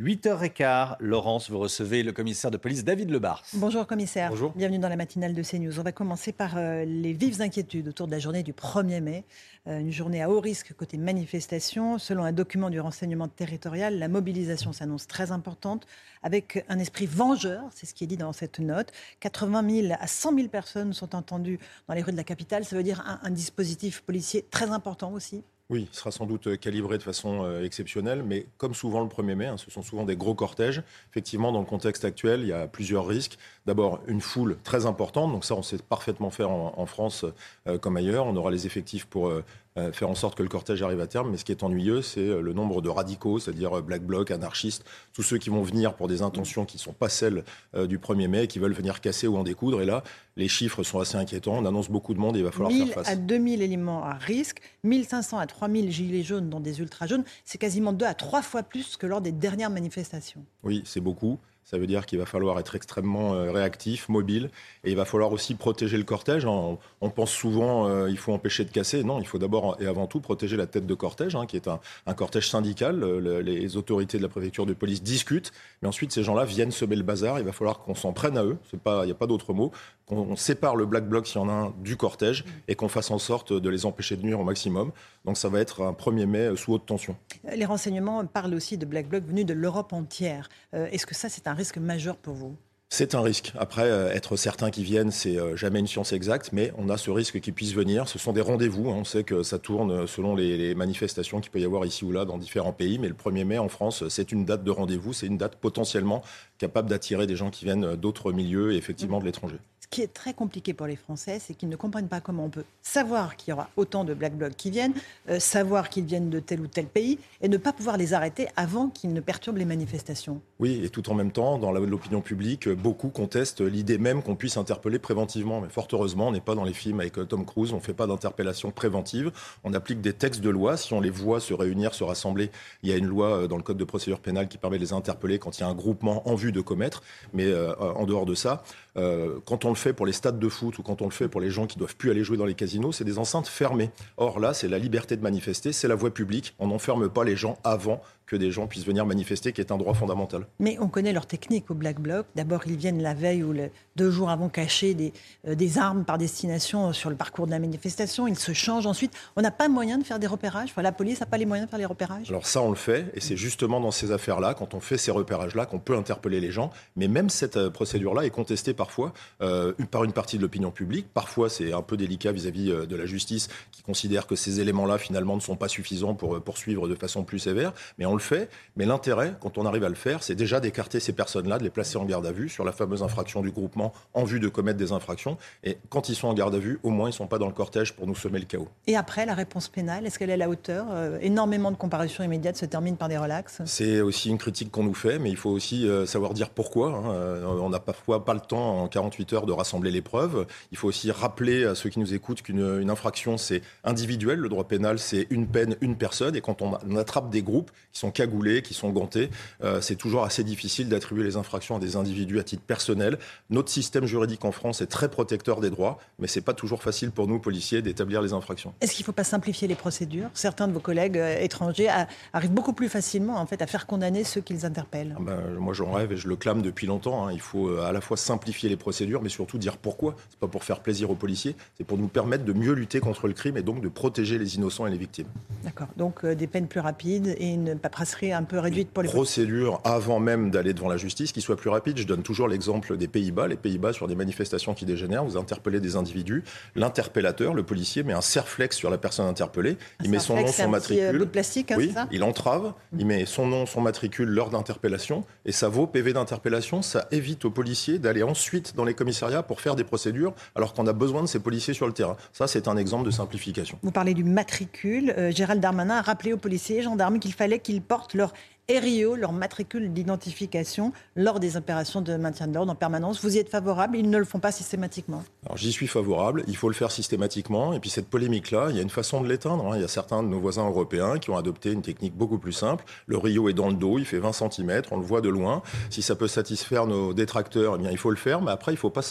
8h15, 0.00 0.96
Laurence, 0.98 1.50
vous 1.50 1.60
recevez 1.60 2.02
le 2.02 2.10
commissaire 2.10 2.50
de 2.50 2.56
police 2.56 2.82
David 2.82 3.10
Lebars. 3.10 3.44
Bonjour 3.54 3.86
commissaire. 3.86 4.30
Bonjour. 4.30 4.52
Bienvenue 4.56 4.80
dans 4.80 4.88
la 4.88 4.96
matinale 4.96 5.34
de 5.34 5.42
CNews. 5.44 5.78
On 5.78 5.84
va 5.84 5.92
commencer 5.92 6.32
par 6.32 6.56
euh, 6.56 6.84
les 6.84 7.12
vives 7.12 7.40
inquiétudes 7.40 7.86
autour 7.86 8.08
de 8.08 8.10
la 8.10 8.18
journée 8.18 8.42
du 8.42 8.52
1er 8.52 9.00
mai. 9.00 9.24
Euh, 9.68 9.78
une 9.78 9.92
journée 9.92 10.20
à 10.20 10.28
haut 10.28 10.40
risque 10.40 10.74
côté 10.74 10.98
manifestation. 10.98 11.98
Selon 11.98 12.24
un 12.24 12.32
document 12.32 12.70
du 12.70 12.80
renseignement 12.80 13.28
territorial, 13.28 13.96
la 13.96 14.08
mobilisation 14.08 14.72
s'annonce 14.72 15.06
très 15.06 15.30
importante 15.30 15.86
avec 16.24 16.64
un 16.68 16.80
esprit 16.80 17.06
vengeur, 17.06 17.62
c'est 17.72 17.86
ce 17.86 17.94
qui 17.94 18.02
est 18.02 18.08
dit 18.08 18.16
dans 18.16 18.32
cette 18.32 18.58
note. 18.58 18.90
80 19.20 19.82
000 19.82 19.94
à 19.96 20.08
100 20.08 20.34
000 20.34 20.48
personnes 20.48 20.92
sont 20.92 21.14
entendues 21.14 21.60
dans 21.86 21.94
les 21.94 22.02
rues 22.02 22.10
de 22.10 22.16
la 22.16 22.24
capitale. 22.24 22.64
Ça 22.64 22.74
veut 22.74 22.82
dire 22.82 23.04
un, 23.06 23.20
un 23.22 23.30
dispositif 23.30 24.00
policier 24.00 24.44
très 24.50 24.72
important 24.72 25.12
aussi. 25.12 25.44
Oui, 25.70 25.88
il 25.90 25.96
sera 25.96 26.10
sans 26.10 26.26
doute 26.26 26.58
calibré 26.58 26.98
de 26.98 27.02
façon 27.02 27.42
euh, 27.42 27.64
exceptionnelle, 27.64 28.22
mais 28.22 28.44
comme 28.58 28.74
souvent 28.74 29.00
le 29.00 29.08
1er 29.08 29.34
mai, 29.34 29.46
hein, 29.46 29.56
ce 29.56 29.70
sont 29.70 29.80
souvent 29.82 30.04
des 30.04 30.14
gros 30.14 30.34
cortèges. 30.34 30.82
Effectivement, 31.10 31.52
dans 31.52 31.60
le 31.60 31.64
contexte 31.64 32.04
actuel, 32.04 32.40
il 32.42 32.48
y 32.48 32.52
a 32.52 32.68
plusieurs 32.68 33.06
risques. 33.06 33.38
D'abord, 33.64 34.00
une 34.06 34.20
foule 34.20 34.58
très 34.62 34.84
importante, 34.84 35.32
donc 35.32 35.46
ça, 35.46 35.54
on 35.54 35.62
sait 35.62 35.78
parfaitement 35.78 36.28
faire 36.28 36.50
en, 36.50 36.84
France 36.84 37.24
euh, 37.66 37.78
comme 37.78 37.96
ailleurs. 37.96 38.26
On 38.26 38.36
aura 38.36 38.50
les 38.50 38.66
effectifs 38.66 39.06
pour 39.06 39.28
euh, 39.28 39.42
euh, 39.76 39.92
faire 39.92 40.08
en 40.08 40.14
sorte 40.14 40.36
que 40.36 40.42
le 40.42 40.48
cortège 40.48 40.82
arrive 40.82 41.00
à 41.00 41.06
terme. 41.06 41.30
Mais 41.30 41.36
ce 41.36 41.44
qui 41.44 41.52
est 41.52 41.62
ennuyeux, 41.62 42.02
c'est 42.02 42.20
euh, 42.20 42.40
le 42.40 42.52
nombre 42.52 42.80
de 42.80 42.88
radicaux, 42.88 43.38
c'est-à-dire 43.38 43.78
euh, 43.78 43.82
Black 43.82 44.02
Bloc, 44.02 44.30
anarchistes, 44.30 44.84
tous 45.12 45.22
ceux 45.22 45.38
qui 45.38 45.50
vont 45.50 45.62
venir 45.62 45.94
pour 45.94 46.06
des 46.06 46.22
intentions 46.22 46.64
qui 46.64 46.76
ne 46.76 46.80
sont 46.80 46.92
pas 46.92 47.08
celles 47.08 47.44
euh, 47.74 47.86
du 47.86 47.98
1er 47.98 48.28
mai, 48.28 48.46
qui 48.46 48.58
veulent 48.58 48.72
venir 48.72 49.00
casser 49.00 49.26
ou 49.26 49.36
en 49.36 49.42
découdre. 49.42 49.82
Et 49.82 49.84
là, 49.84 50.04
les 50.36 50.48
chiffres 50.48 50.82
sont 50.82 51.00
assez 51.00 51.16
inquiétants. 51.16 51.56
On 51.56 51.64
annonce 51.64 51.90
beaucoup 51.90 52.14
de 52.14 52.20
monde 52.20 52.36
et 52.36 52.40
il 52.40 52.44
va 52.44 52.52
falloir 52.52 52.70
1000 52.70 52.86
faire 52.86 52.94
face. 52.94 53.08
à 53.08 53.16
2000 53.16 53.62
éléments 53.62 54.04
à 54.04 54.14
risque, 54.14 54.60
1500 54.84 55.38
à 55.38 55.46
3000 55.46 55.90
gilets 55.90 56.22
jaunes 56.22 56.50
dans 56.50 56.60
des 56.60 56.80
ultra 56.80 57.06
jaunes. 57.06 57.24
C'est 57.44 57.58
quasiment 57.58 57.92
deux 57.92 58.06
à 58.06 58.14
trois 58.14 58.42
fois 58.42 58.62
plus 58.62 58.96
que 58.96 59.06
lors 59.06 59.20
des 59.20 59.32
dernières 59.32 59.70
manifestations. 59.70 60.44
Oui, 60.62 60.82
c'est 60.84 61.00
beaucoup. 61.00 61.38
Ça 61.64 61.78
veut 61.78 61.86
dire 61.86 62.04
qu'il 62.06 62.18
va 62.18 62.26
falloir 62.26 62.58
être 62.58 62.76
extrêmement 62.76 63.34
euh, 63.34 63.50
réactif, 63.50 64.08
mobile, 64.08 64.50
et 64.84 64.90
il 64.90 64.96
va 64.96 65.04
falloir 65.04 65.32
aussi 65.32 65.54
protéger 65.54 65.96
le 65.96 66.04
cortège. 66.04 66.44
On, 66.44 66.78
on 67.00 67.10
pense 67.10 67.30
souvent 67.30 67.88
euh, 67.88 68.10
il 68.10 68.18
faut 68.18 68.32
empêcher 68.32 68.64
de 68.64 68.70
casser. 68.70 69.02
Non, 69.02 69.18
il 69.20 69.26
faut 69.26 69.38
d'abord 69.38 69.76
et 69.80 69.86
avant 69.86 70.06
tout 70.06 70.20
protéger 70.20 70.56
la 70.56 70.66
tête 70.66 70.86
de 70.86 70.94
cortège, 70.94 71.34
hein, 71.36 71.46
qui 71.46 71.56
est 71.56 71.66
un, 71.68 71.80
un 72.06 72.14
cortège 72.14 72.50
syndical. 72.50 72.98
Le- 73.00 73.40
les 73.40 73.76
autorités 73.76 74.18
de 74.18 74.22
la 74.22 74.28
préfecture 74.28 74.66
de 74.66 74.74
police 74.74 75.02
discutent, 75.02 75.52
mais 75.82 75.88
ensuite 75.88 76.12
ces 76.12 76.22
gens-là 76.22 76.44
viennent 76.44 76.70
semer 76.70 76.96
le 76.96 77.02
bazar. 77.02 77.38
Il 77.38 77.44
va 77.44 77.52
falloir 77.52 77.80
qu'on 77.80 77.94
s'en 77.94 78.12
prenne 78.12 78.36
à 78.36 78.44
eux. 78.44 78.58
Il 78.72 78.78
n'y 79.06 79.10
a 79.10 79.14
pas 79.14 79.26
d'autre 79.26 79.52
mot. 79.54 79.72
Qu'on 80.06 80.18
on 80.18 80.36
sépare 80.36 80.76
le 80.76 80.84
black 80.84 81.08
bloc 81.08 81.26
s'il 81.26 81.40
y 81.40 81.44
en 81.44 81.48
a 81.48 81.52
un 81.52 81.74
du 81.82 81.96
cortège 81.96 82.44
et 82.68 82.74
qu'on 82.74 82.88
fasse 82.88 83.10
en 83.10 83.18
sorte 83.18 83.54
de 83.54 83.70
les 83.70 83.86
empêcher 83.86 84.16
de 84.16 84.22
nuire 84.22 84.38
au 84.38 84.44
maximum. 84.44 84.92
Donc 85.24 85.38
ça 85.38 85.48
va 85.48 85.60
être 85.60 85.80
un 85.82 85.92
1er 85.92 86.26
mai 86.26 86.38
euh, 86.40 86.56
sous 86.56 86.74
haute 86.74 86.84
tension. 86.84 87.16
Les 87.56 87.64
renseignements 87.64 88.22
parlent 88.26 88.52
aussi 88.52 88.76
de 88.76 88.84
Black 88.84 89.08
Bloc 89.08 89.24
venus 89.24 89.46
de 89.46 89.54
l'Europe 89.54 89.94
entière. 89.94 90.50
Euh, 90.74 90.86
Est-ce 90.92 91.06
que 91.06 91.14
ça, 91.14 91.30
c'est 91.30 91.46
un 91.46 91.53
risque 91.54 91.78
majeur 91.78 92.16
pour 92.16 92.34
vous 92.34 92.56
C'est 92.90 93.14
un 93.14 93.22
risque. 93.22 93.52
Après, 93.58 93.82
euh, 93.90 94.12
être 94.12 94.36
certain 94.36 94.70
qu'ils 94.70 94.84
viennent, 94.84 95.10
c'est 95.10 95.36
euh, 95.36 95.56
jamais 95.56 95.80
une 95.80 95.86
science 95.86 96.12
exacte, 96.12 96.50
mais 96.52 96.72
on 96.78 96.88
a 96.90 96.96
ce 96.96 97.10
risque 97.10 97.40
qu'ils 97.40 97.54
puissent 97.54 97.74
venir. 97.74 98.08
Ce 98.08 98.18
sont 98.18 98.32
des 98.32 98.40
rendez-vous. 98.40 98.90
hein. 98.90 98.96
On 98.98 99.04
sait 99.04 99.24
que 99.24 99.42
ça 99.42 99.58
tourne 99.58 99.90
euh, 99.90 100.06
selon 100.06 100.36
les, 100.36 100.56
les 100.56 100.74
manifestations 100.74 101.40
qu'il 101.40 101.50
peut 101.50 101.60
y 101.60 101.64
avoir 101.64 101.84
ici 101.86 102.04
ou 102.04 102.12
là 102.12 102.24
dans 102.24 102.38
différents 102.38 102.72
pays. 102.72 102.98
Mais 102.98 103.08
le 103.08 103.14
1er 103.14 103.44
mai 103.44 103.58
en 103.58 103.68
France, 103.68 104.06
c'est 104.08 104.30
une 104.30 104.44
date 104.44 104.62
de 104.62 104.70
rendez-vous. 104.70 105.12
C'est 105.12 105.26
une 105.26 105.38
date 105.38 105.56
potentiellement 105.56 106.22
capable 106.58 106.88
d'attirer 106.88 107.26
des 107.26 107.36
gens 107.36 107.50
qui 107.50 107.64
viennent 107.64 107.96
d'autres 107.96 108.32
milieux 108.32 108.72
et 108.72 108.76
effectivement 108.76 109.18
de 109.18 109.24
l'étranger. 109.24 109.56
Qui 109.94 110.02
est 110.02 110.12
très 110.12 110.34
compliqué 110.34 110.74
pour 110.74 110.88
les 110.88 110.96
Français, 110.96 111.38
c'est 111.38 111.54
qu'ils 111.54 111.68
ne 111.68 111.76
comprennent 111.76 112.08
pas 112.08 112.20
comment 112.20 112.46
on 112.46 112.48
peut 112.48 112.64
savoir 112.82 113.36
qu'il 113.36 113.50
y 113.50 113.52
aura 113.52 113.68
autant 113.76 114.02
de 114.02 114.12
Black 114.12 114.36
Blocs 114.36 114.56
qui 114.56 114.72
viennent, 114.72 114.92
euh, 115.28 115.38
savoir 115.38 115.88
qu'ils 115.88 116.04
viennent 116.04 116.30
de 116.30 116.40
tel 116.40 116.60
ou 116.62 116.66
tel 116.66 116.86
pays, 116.86 117.20
et 117.40 117.48
ne 117.48 117.56
pas 117.58 117.72
pouvoir 117.72 117.96
les 117.96 118.12
arrêter 118.12 118.48
avant 118.56 118.88
qu'ils 118.88 119.12
ne 119.12 119.20
perturbent 119.20 119.58
les 119.58 119.64
manifestations. 119.64 120.40
Oui, 120.58 120.80
et 120.82 120.88
tout 120.88 121.08
en 121.10 121.14
même 121.14 121.30
temps, 121.30 121.58
dans 121.58 121.70
l'opinion 121.70 122.22
publique, 122.22 122.68
beaucoup 122.68 123.08
contestent 123.08 123.60
l'idée 123.60 123.98
même 123.98 124.20
qu'on 124.24 124.34
puisse 124.34 124.56
interpeller 124.56 124.98
préventivement. 124.98 125.60
Mais 125.60 125.68
fort 125.68 125.86
heureusement, 125.92 126.26
on 126.26 126.32
n'est 126.32 126.40
pas 126.40 126.56
dans 126.56 126.64
les 126.64 126.72
films 126.72 126.98
avec 126.98 127.28
Tom 127.28 127.46
Cruise, 127.46 127.72
on 127.72 127.76
ne 127.76 127.80
fait 127.80 127.94
pas 127.94 128.08
d'interpellation 128.08 128.72
préventive. 128.72 129.30
On 129.62 129.74
applique 129.74 130.00
des 130.00 130.12
textes 130.12 130.40
de 130.40 130.50
loi. 130.50 130.76
Si 130.76 130.92
on 130.92 131.00
les 131.00 131.10
voit 131.10 131.38
se 131.38 131.54
réunir, 131.54 131.94
se 131.94 132.02
rassembler, 132.02 132.50
il 132.82 132.90
y 132.90 132.92
a 132.92 132.96
une 132.96 133.06
loi 133.06 133.42
euh, 133.42 133.46
dans 133.46 133.58
le 133.58 133.62
Code 133.62 133.76
de 133.76 133.84
procédure 133.84 134.18
pénale 134.18 134.48
qui 134.48 134.58
permet 134.58 134.78
de 134.78 134.82
les 134.82 134.92
interpeller 134.92 135.38
quand 135.38 135.56
il 135.56 135.60
y 135.60 135.64
a 135.64 135.68
un 135.68 135.74
groupement 135.74 136.28
en 136.28 136.34
vue 136.34 136.50
de 136.50 136.60
commettre. 136.60 137.04
Mais 137.32 137.46
euh, 137.46 137.76
en 137.76 138.06
dehors 138.06 138.26
de 138.26 138.34
ça, 138.34 138.64
euh, 138.96 139.38
quand 139.44 139.64
on 139.64 139.68
le 139.68 139.74
fait 139.84 139.92
pour 139.92 140.06
les 140.06 140.12
stades 140.12 140.38
de 140.38 140.48
foot 140.48 140.78
ou 140.78 140.82
quand 140.82 141.02
on 141.02 141.04
le 141.04 141.10
fait 141.10 141.28
pour 141.28 141.42
les 141.42 141.50
gens 141.50 141.66
qui 141.66 141.78
doivent 141.78 141.96
plus 141.96 142.10
aller 142.10 142.24
jouer 142.24 142.38
dans 142.38 142.46
les 142.46 142.54
casinos, 142.54 142.92
c'est 142.92 143.04
des 143.04 143.18
enceintes 143.18 143.48
fermées. 143.48 143.90
Or 144.16 144.40
là, 144.40 144.54
c'est 144.54 144.66
la 144.66 144.78
liberté 144.78 145.14
de 145.14 145.22
manifester, 145.22 145.72
c'est 145.72 145.88
la 145.88 145.94
voie 145.94 146.12
publique. 146.12 146.54
On 146.58 146.68
n'enferme 146.68 147.10
pas 147.10 147.22
les 147.22 147.36
gens 147.36 147.58
avant 147.64 148.00
que 148.26 148.36
des 148.36 148.50
gens 148.50 148.66
puissent 148.66 148.86
venir 148.86 149.04
manifester, 149.06 149.52
qui 149.52 149.60
est 149.60 149.70
un 149.72 149.76
droit 149.76 149.94
fondamental. 149.94 150.46
Mais 150.58 150.76
on 150.80 150.88
connaît 150.88 151.12
leur 151.12 151.26
technique 151.26 151.70
au 151.70 151.74
Black 151.74 152.00
Bloc. 152.00 152.26
D'abord, 152.34 152.62
ils 152.66 152.76
viennent 152.76 153.02
la 153.02 153.14
veille 153.14 153.42
ou 153.42 153.52
le- 153.52 153.70
deux 153.96 154.10
jours 154.10 154.30
avant 154.30 154.48
cacher 154.48 154.94
des, 154.94 155.12
euh, 155.46 155.54
des 155.54 155.78
armes 155.78 156.04
par 156.04 156.18
destination 156.18 156.92
sur 156.92 157.10
le 157.10 157.16
parcours 157.16 157.46
de 157.46 157.50
la 157.50 157.58
manifestation. 157.58 158.26
Ils 158.26 158.38
se 158.38 158.52
changent 158.52 158.86
ensuite. 158.86 159.12
On 159.36 159.42
n'a 159.42 159.50
pas 159.50 159.68
moyen 159.68 159.98
de 159.98 160.04
faire 160.04 160.18
des 160.18 160.26
repérages. 160.26 160.70
Enfin, 160.70 160.82
la 160.82 160.90
police 160.92 161.20
n'a 161.20 161.26
pas 161.26 161.36
les 161.38 161.46
moyens 161.46 161.66
de 161.66 161.70
faire 161.70 161.78
les 161.78 161.84
repérages. 161.84 162.28
Alors 162.30 162.46
ça, 162.46 162.62
on 162.62 162.70
le 162.70 162.76
fait, 162.76 163.06
et 163.14 163.20
c'est 163.20 163.36
justement 163.36 163.80
dans 163.80 163.90
ces 163.90 164.10
affaires-là, 164.10 164.54
quand 164.54 164.74
on 164.74 164.80
fait 164.80 164.96
ces 164.98 165.10
repérages-là, 165.10 165.66
qu'on 165.66 165.78
peut 165.78 165.96
interpeller 165.96 166.40
les 166.40 166.50
gens. 166.50 166.70
Mais 166.96 167.08
même 167.08 167.28
cette 167.30 167.56
euh, 167.56 167.70
procédure-là 167.70 168.24
est 168.24 168.30
contestée 168.30 168.74
parfois 168.74 169.12
euh, 169.42 169.72
par 169.90 170.04
une 170.04 170.12
partie 170.12 170.36
de 170.38 170.42
l'opinion 170.42 170.70
publique. 170.70 171.06
Parfois, 171.12 171.48
c'est 171.50 171.72
un 171.72 171.82
peu 171.82 171.96
délicat 171.96 172.32
vis-à-vis 172.32 172.72
de 172.86 172.96
la 172.96 173.06
justice, 173.06 173.48
qui 173.70 173.82
considère 173.82 174.26
que 174.26 174.34
ces 174.36 174.60
éléments-là, 174.60 174.98
finalement, 174.98 175.36
ne 175.36 175.40
sont 175.40 175.56
pas 175.56 175.68
suffisants 175.68 176.14
pour 176.14 176.40
poursuivre 176.42 176.88
de 176.88 176.94
façon 176.94 177.22
plus 177.24 177.38
sévère. 177.38 177.72
Mais 177.98 178.06
on 178.06 178.13
le 178.14 178.20
fait. 178.20 178.48
Mais 178.76 178.84
l'intérêt, 178.86 179.34
quand 179.40 179.58
on 179.58 179.66
arrive 179.66 179.84
à 179.84 179.88
le 179.88 179.94
faire, 179.94 180.22
c'est 180.22 180.34
déjà 180.34 180.60
d'écarter 180.60 181.00
ces 181.00 181.12
personnes-là, 181.12 181.58
de 181.58 181.64
les 181.64 181.70
placer 181.70 181.96
en 181.98 182.04
garde 182.04 182.26
à 182.26 182.32
vue 182.32 182.48
sur 182.48 182.64
la 182.64 182.72
fameuse 182.72 183.02
infraction 183.02 183.42
du 183.42 183.50
groupement 183.50 183.92
en 184.14 184.24
vue 184.24 184.40
de 184.40 184.48
commettre 184.48 184.78
des 184.78 184.92
infractions. 184.92 185.36
Et 185.62 185.78
quand 185.90 186.08
ils 186.08 186.14
sont 186.14 186.28
en 186.28 186.34
garde 186.34 186.54
à 186.54 186.58
vue, 186.58 186.78
au 186.82 186.90
moins, 186.90 187.08
ils 187.08 187.12
ne 187.12 187.16
sont 187.16 187.26
pas 187.26 187.38
dans 187.38 187.46
le 187.46 187.52
cortège 187.52 187.92
pour 187.94 188.06
nous 188.06 188.14
semer 188.16 188.38
le 188.38 188.44
chaos. 188.46 188.68
Et 188.86 188.96
après, 188.96 189.26
la 189.26 189.34
réponse 189.34 189.68
pénale, 189.68 190.06
est-ce 190.06 190.18
qu'elle 190.18 190.30
est 190.30 190.34
à 190.34 190.38
la 190.38 190.48
hauteur 190.48 190.86
Euh, 190.90 191.18
Énormément 191.20 191.70
de 191.70 191.76
comparutions 191.76 192.24
immédiates 192.24 192.56
se 192.56 192.66
terminent 192.66 192.96
par 192.96 193.08
des 193.08 193.18
relax. 193.18 193.62
C'est 193.66 194.00
aussi 194.00 194.28
une 194.30 194.38
critique 194.38 194.70
qu'on 194.70 194.84
nous 194.84 194.94
fait, 194.94 195.18
mais 195.18 195.30
il 195.30 195.36
faut 195.36 195.50
aussi 195.50 195.86
euh, 195.88 196.06
savoir 196.06 196.34
dire 196.34 196.50
pourquoi. 196.50 196.90
hein. 196.90 197.10
Euh, 197.12 197.44
On 197.46 197.70
n'a 197.70 197.80
parfois 197.80 198.24
pas 198.24 198.34
le 198.34 198.40
temps 198.40 198.80
en 198.82 198.88
48 198.88 199.32
heures 199.34 199.46
de 199.46 199.52
rassembler 199.52 199.90
les 199.90 200.02
preuves. 200.02 200.46
Il 200.72 200.78
faut 200.78 200.88
aussi 200.88 201.10
rappeler 201.10 201.64
à 201.64 201.74
ceux 201.74 201.90
qui 201.90 201.98
nous 202.00 202.14
écoutent 202.14 202.42
qu'une 202.42 202.80
une 202.80 202.90
infraction, 202.90 203.36
c'est 203.38 203.62
individuel. 203.84 204.38
Le 204.38 204.48
droit 204.48 204.64
pénal, 204.64 204.98
c'est 204.98 205.26
une 205.30 205.46
peine, 205.46 205.76
une 205.80 205.96
personne. 205.96 206.36
Et 206.36 206.40
quand 206.40 206.62
on, 206.62 206.72
on 206.88 206.96
attrape 206.96 207.30
des 207.30 207.42
groupes 207.42 207.70
qui 207.92 208.00
sont 208.00 208.03
cagoulés, 208.10 208.62
qui 208.62 208.74
sont 208.74 208.90
gantés, 208.90 209.30
euh, 209.62 209.80
c'est 209.80 209.96
toujours 209.96 210.24
assez 210.24 210.44
difficile 210.44 210.88
d'attribuer 210.88 211.24
les 211.24 211.36
infractions 211.36 211.76
à 211.76 211.78
des 211.78 211.96
individus 211.96 212.38
à 212.38 212.42
titre 212.42 212.62
personnel. 212.62 213.18
Notre 213.50 213.70
système 213.70 214.06
juridique 214.06 214.44
en 214.44 214.52
France 214.52 214.80
est 214.80 214.86
très 214.86 215.08
protecteur 215.08 215.60
des 215.60 215.70
droits, 215.70 215.98
mais 216.18 216.26
c'est 216.26 216.40
pas 216.40 216.54
toujours 216.54 216.82
facile 216.82 217.10
pour 217.10 217.26
nous, 217.26 217.38
policiers, 217.38 217.82
d'établir 217.82 218.22
les 218.22 218.32
infractions. 218.32 218.74
Est-ce 218.80 218.92
qu'il 218.92 219.02
ne 219.02 219.06
faut 219.06 219.12
pas 219.12 219.24
simplifier 219.24 219.68
les 219.68 219.74
procédures? 219.74 220.30
Certains 220.34 220.68
de 220.68 220.72
vos 220.72 220.80
collègues 220.80 221.18
euh, 221.18 221.38
étrangers 221.40 221.88
arrivent 222.32 222.52
beaucoup 222.52 222.72
plus 222.72 222.88
facilement 222.88 223.36
en 223.36 223.46
fait, 223.46 223.62
à 223.62 223.66
faire 223.66 223.86
condamner 223.86 224.24
ceux 224.24 224.40
qu'ils 224.40 224.66
interpellent. 224.66 225.16
Ah 225.18 225.22
ben, 225.22 225.40
moi, 225.58 225.74
j'en 225.74 225.92
rêve 225.92 226.12
et 226.12 226.16
je 226.16 226.28
le 226.28 226.36
clame 226.36 226.62
depuis 226.62 226.86
longtemps. 226.86 227.26
hein. 227.26 227.32
Il 227.32 227.40
faut 227.40 227.68
euh, 227.68 227.84
à 227.84 227.92
la 227.92 228.00
fois 228.00 228.16
simplifier 228.16 228.68
les 228.68 228.76
procédures, 228.76 229.22
mais 229.22 229.28
surtout 229.28 229.58
dire 229.58 229.76
pourquoi. 229.76 230.16
C'est 230.30 230.38
pas 230.38 230.48
pour 230.48 230.64
faire 230.64 230.80
plaisir 230.80 231.10
aux 231.10 231.14
policiers, 231.14 231.56
c'est 231.76 231.84
pour 231.84 231.98
nous 231.98 232.08
permettre 232.08 232.44
de 232.44 232.52
mieux 232.52 232.72
lutter 232.72 233.00
contre 233.00 233.26
le 233.26 233.34
crime 233.34 233.56
et 233.56 233.62
donc 233.62 233.80
de 233.80 233.88
protéger 233.88 234.38
les 234.38 234.56
innocents 234.56 234.86
et 234.86 234.90
les 234.90 234.98
victimes. 234.98 235.26
D'accord. 235.62 235.88
Donc 235.96 236.24
euh, 236.24 236.34
des 236.34 236.46
peines 236.46 236.66
plus 236.66 236.80
rapides 236.80 237.34
et 237.38 237.48
une 237.52 237.78
paperasserie 237.94 238.32
un 238.32 238.42
peu 238.42 238.58
réduite 238.58 238.90
pour 238.90 239.04
les 239.04 239.08
Procédure 239.08 239.80
avant 239.84 240.18
même 240.18 240.50
d'aller 240.50 240.74
devant 240.74 240.88
la 240.88 240.96
justice 240.96 241.30
qui 241.30 241.40
soit 241.40 241.56
plus 241.56 241.70
rapide. 241.70 241.96
Je 241.98 242.04
donne 242.04 242.22
toujours 242.22 242.48
l'exemple 242.48 242.96
des 242.96 243.06
Pays-Bas. 243.06 243.46
Les 243.46 243.56
Pays-Bas, 243.56 243.92
sur 243.92 244.08
des 244.08 244.16
manifestations 244.16 244.74
qui 244.74 244.84
dégénèrent, 244.84 245.24
vous 245.24 245.36
interpellez 245.36 245.78
des 245.78 245.94
individus. 245.94 246.42
L'interpellateur, 246.74 247.54
le 247.54 247.62
policier, 247.62 248.02
met 248.02 248.12
un 248.12 248.20
serre-flex 248.20 248.76
sur 248.76 248.90
la 248.90 248.98
personne 248.98 249.26
interpellée. 249.26 249.76
Il 250.02 250.10
met 250.10 250.18
son 250.18 250.34
nom, 250.34 250.46
son 250.48 250.64
euh, 250.64 250.68
matricule. 250.68 251.18
de 251.20 251.24
plastique, 251.24 251.70
hein, 251.70 251.76
oui, 251.78 251.92
ça 251.94 252.08
il 252.10 252.24
entrave, 252.24 252.72
il 252.98 253.06
met 253.06 253.26
son 253.26 253.46
nom, 253.46 253.64
son 253.64 253.80
matricule, 253.80 254.28
l'heure 254.28 254.50
d'interpellation, 254.50 255.24
et 255.44 255.52
ça 255.52 255.68
vaut 255.68 255.86
PV 255.86 256.12
d'interpellation. 256.12 256.82
Ça 256.82 257.06
évite 257.12 257.44
aux 257.44 257.50
policiers 257.50 258.00
d'aller 258.00 258.22
ensuite 258.24 258.74
dans 258.74 258.84
les 258.84 258.94
commissariats 258.94 259.04
commissariat 259.04 259.42
pour 259.42 259.60
faire 259.60 259.76
des 259.76 259.84
procédures 259.84 260.32
alors 260.54 260.72
qu'on 260.72 260.86
a 260.86 260.94
besoin 260.94 261.22
de 261.22 261.28
ces 261.28 261.38
policiers 261.38 261.74
sur 261.74 261.86
le 261.86 261.92
terrain. 261.92 262.16
Ça, 262.32 262.46
c'est 262.46 262.68
un 262.68 262.76
exemple 262.78 263.04
de 263.04 263.10
simplification. 263.10 263.78
Vous 263.82 263.90
parlez 263.90 264.14
du 264.14 264.24
matricule. 264.24 265.14
Euh, 265.18 265.30
Gérald 265.30 265.60
Darmanin 265.60 265.98
a 265.98 266.02
rappelé 266.02 266.32
aux 266.32 266.38
policiers 266.38 266.78
et 266.78 266.82
gendarmes 266.82 267.18
qu'il 267.18 267.34
fallait 267.34 267.58
qu'ils 267.58 267.82
portent 267.84 268.14
leur 268.14 268.32
RIO, 268.70 269.14
leur 269.14 269.32
matricule 269.32 269.92
d'identification, 269.92 270.92
lors 271.16 271.38
des 271.38 271.58
opérations 271.58 272.00
de 272.00 272.16
maintien 272.16 272.46
de 272.46 272.54
l'ordre 272.54 272.72
en 272.72 272.74
permanence. 272.74 273.22
Vous 273.22 273.36
y 273.36 273.38
êtes 273.38 273.50
favorable? 273.50 273.98
Ils 273.98 274.08
ne 274.08 274.16
le 274.16 274.24
font 274.24 274.38
pas 274.38 274.52
systématiquement 274.52 275.22
Alors 275.44 275.58
j'y 275.58 275.70
suis 275.70 275.86
favorable, 275.86 276.44
il 276.48 276.56
faut 276.56 276.68
le 276.68 276.74
faire 276.74 276.90
systématiquement. 276.90 277.74
Et 277.74 277.80
puis 277.80 277.90
cette 277.90 278.08
polémique-là, 278.08 278.68
il 278.70 278.76
y 278.76 278.78
a 278.78 278.82
une 278.82 278.88
façon 278.88 279.20
de 279.20 279.28
l'éteindre. 279.28 279.66
Hein. 279.66 279.76
Il 279.76 279.82
y 279.82 279.84
a 279.84 279.88
certains 279.88 280.22
de 280.22 280.28
nos 280.28 280.40
voisins 280.40 280.66
européens 280.66 281.18
qui 281.18 281.28
ont 281.28 281.36
adopté 281.36 281.72
une 281.72 281.82
technique 281.82 282.16
beaucoup 282.16 282.38
plus 282.38 282.52
simple. 282.52 282.84
Le 283.06 283.18
Rio 283.18 283.50
est 283.50 283.52
dans 283.52 283.68
le 283.68 283.74
dos, 283.74 283.98
il 283.98 284.06
fait 284.06 284.18
20 284.18 284.32
cm, 284.32 284.82
on 284.90 284.96
le 284.96 285.04
voit 285.04 285.20
de 285.20 285.28
loin. 285.28 285.62
Si 285.90 286.00
ça 286.00 286.14
peut 286.14 286.28
satisfaire 286.28 286.86
nos 286.86 287.12
détracteurs, 287.12 287.74
eh 287.76 287.78
bien 287.78 287.90
il 287.90 287.98
faut 287.98 288.10
le 288.10 288.16
faire. 288.16 288.40
Mais 288.40 288.50
après, 288.50 288.72
il 288.72 288.76
ne 288.76 288.80
faut 288.80 288.88
pas 288.88 289.02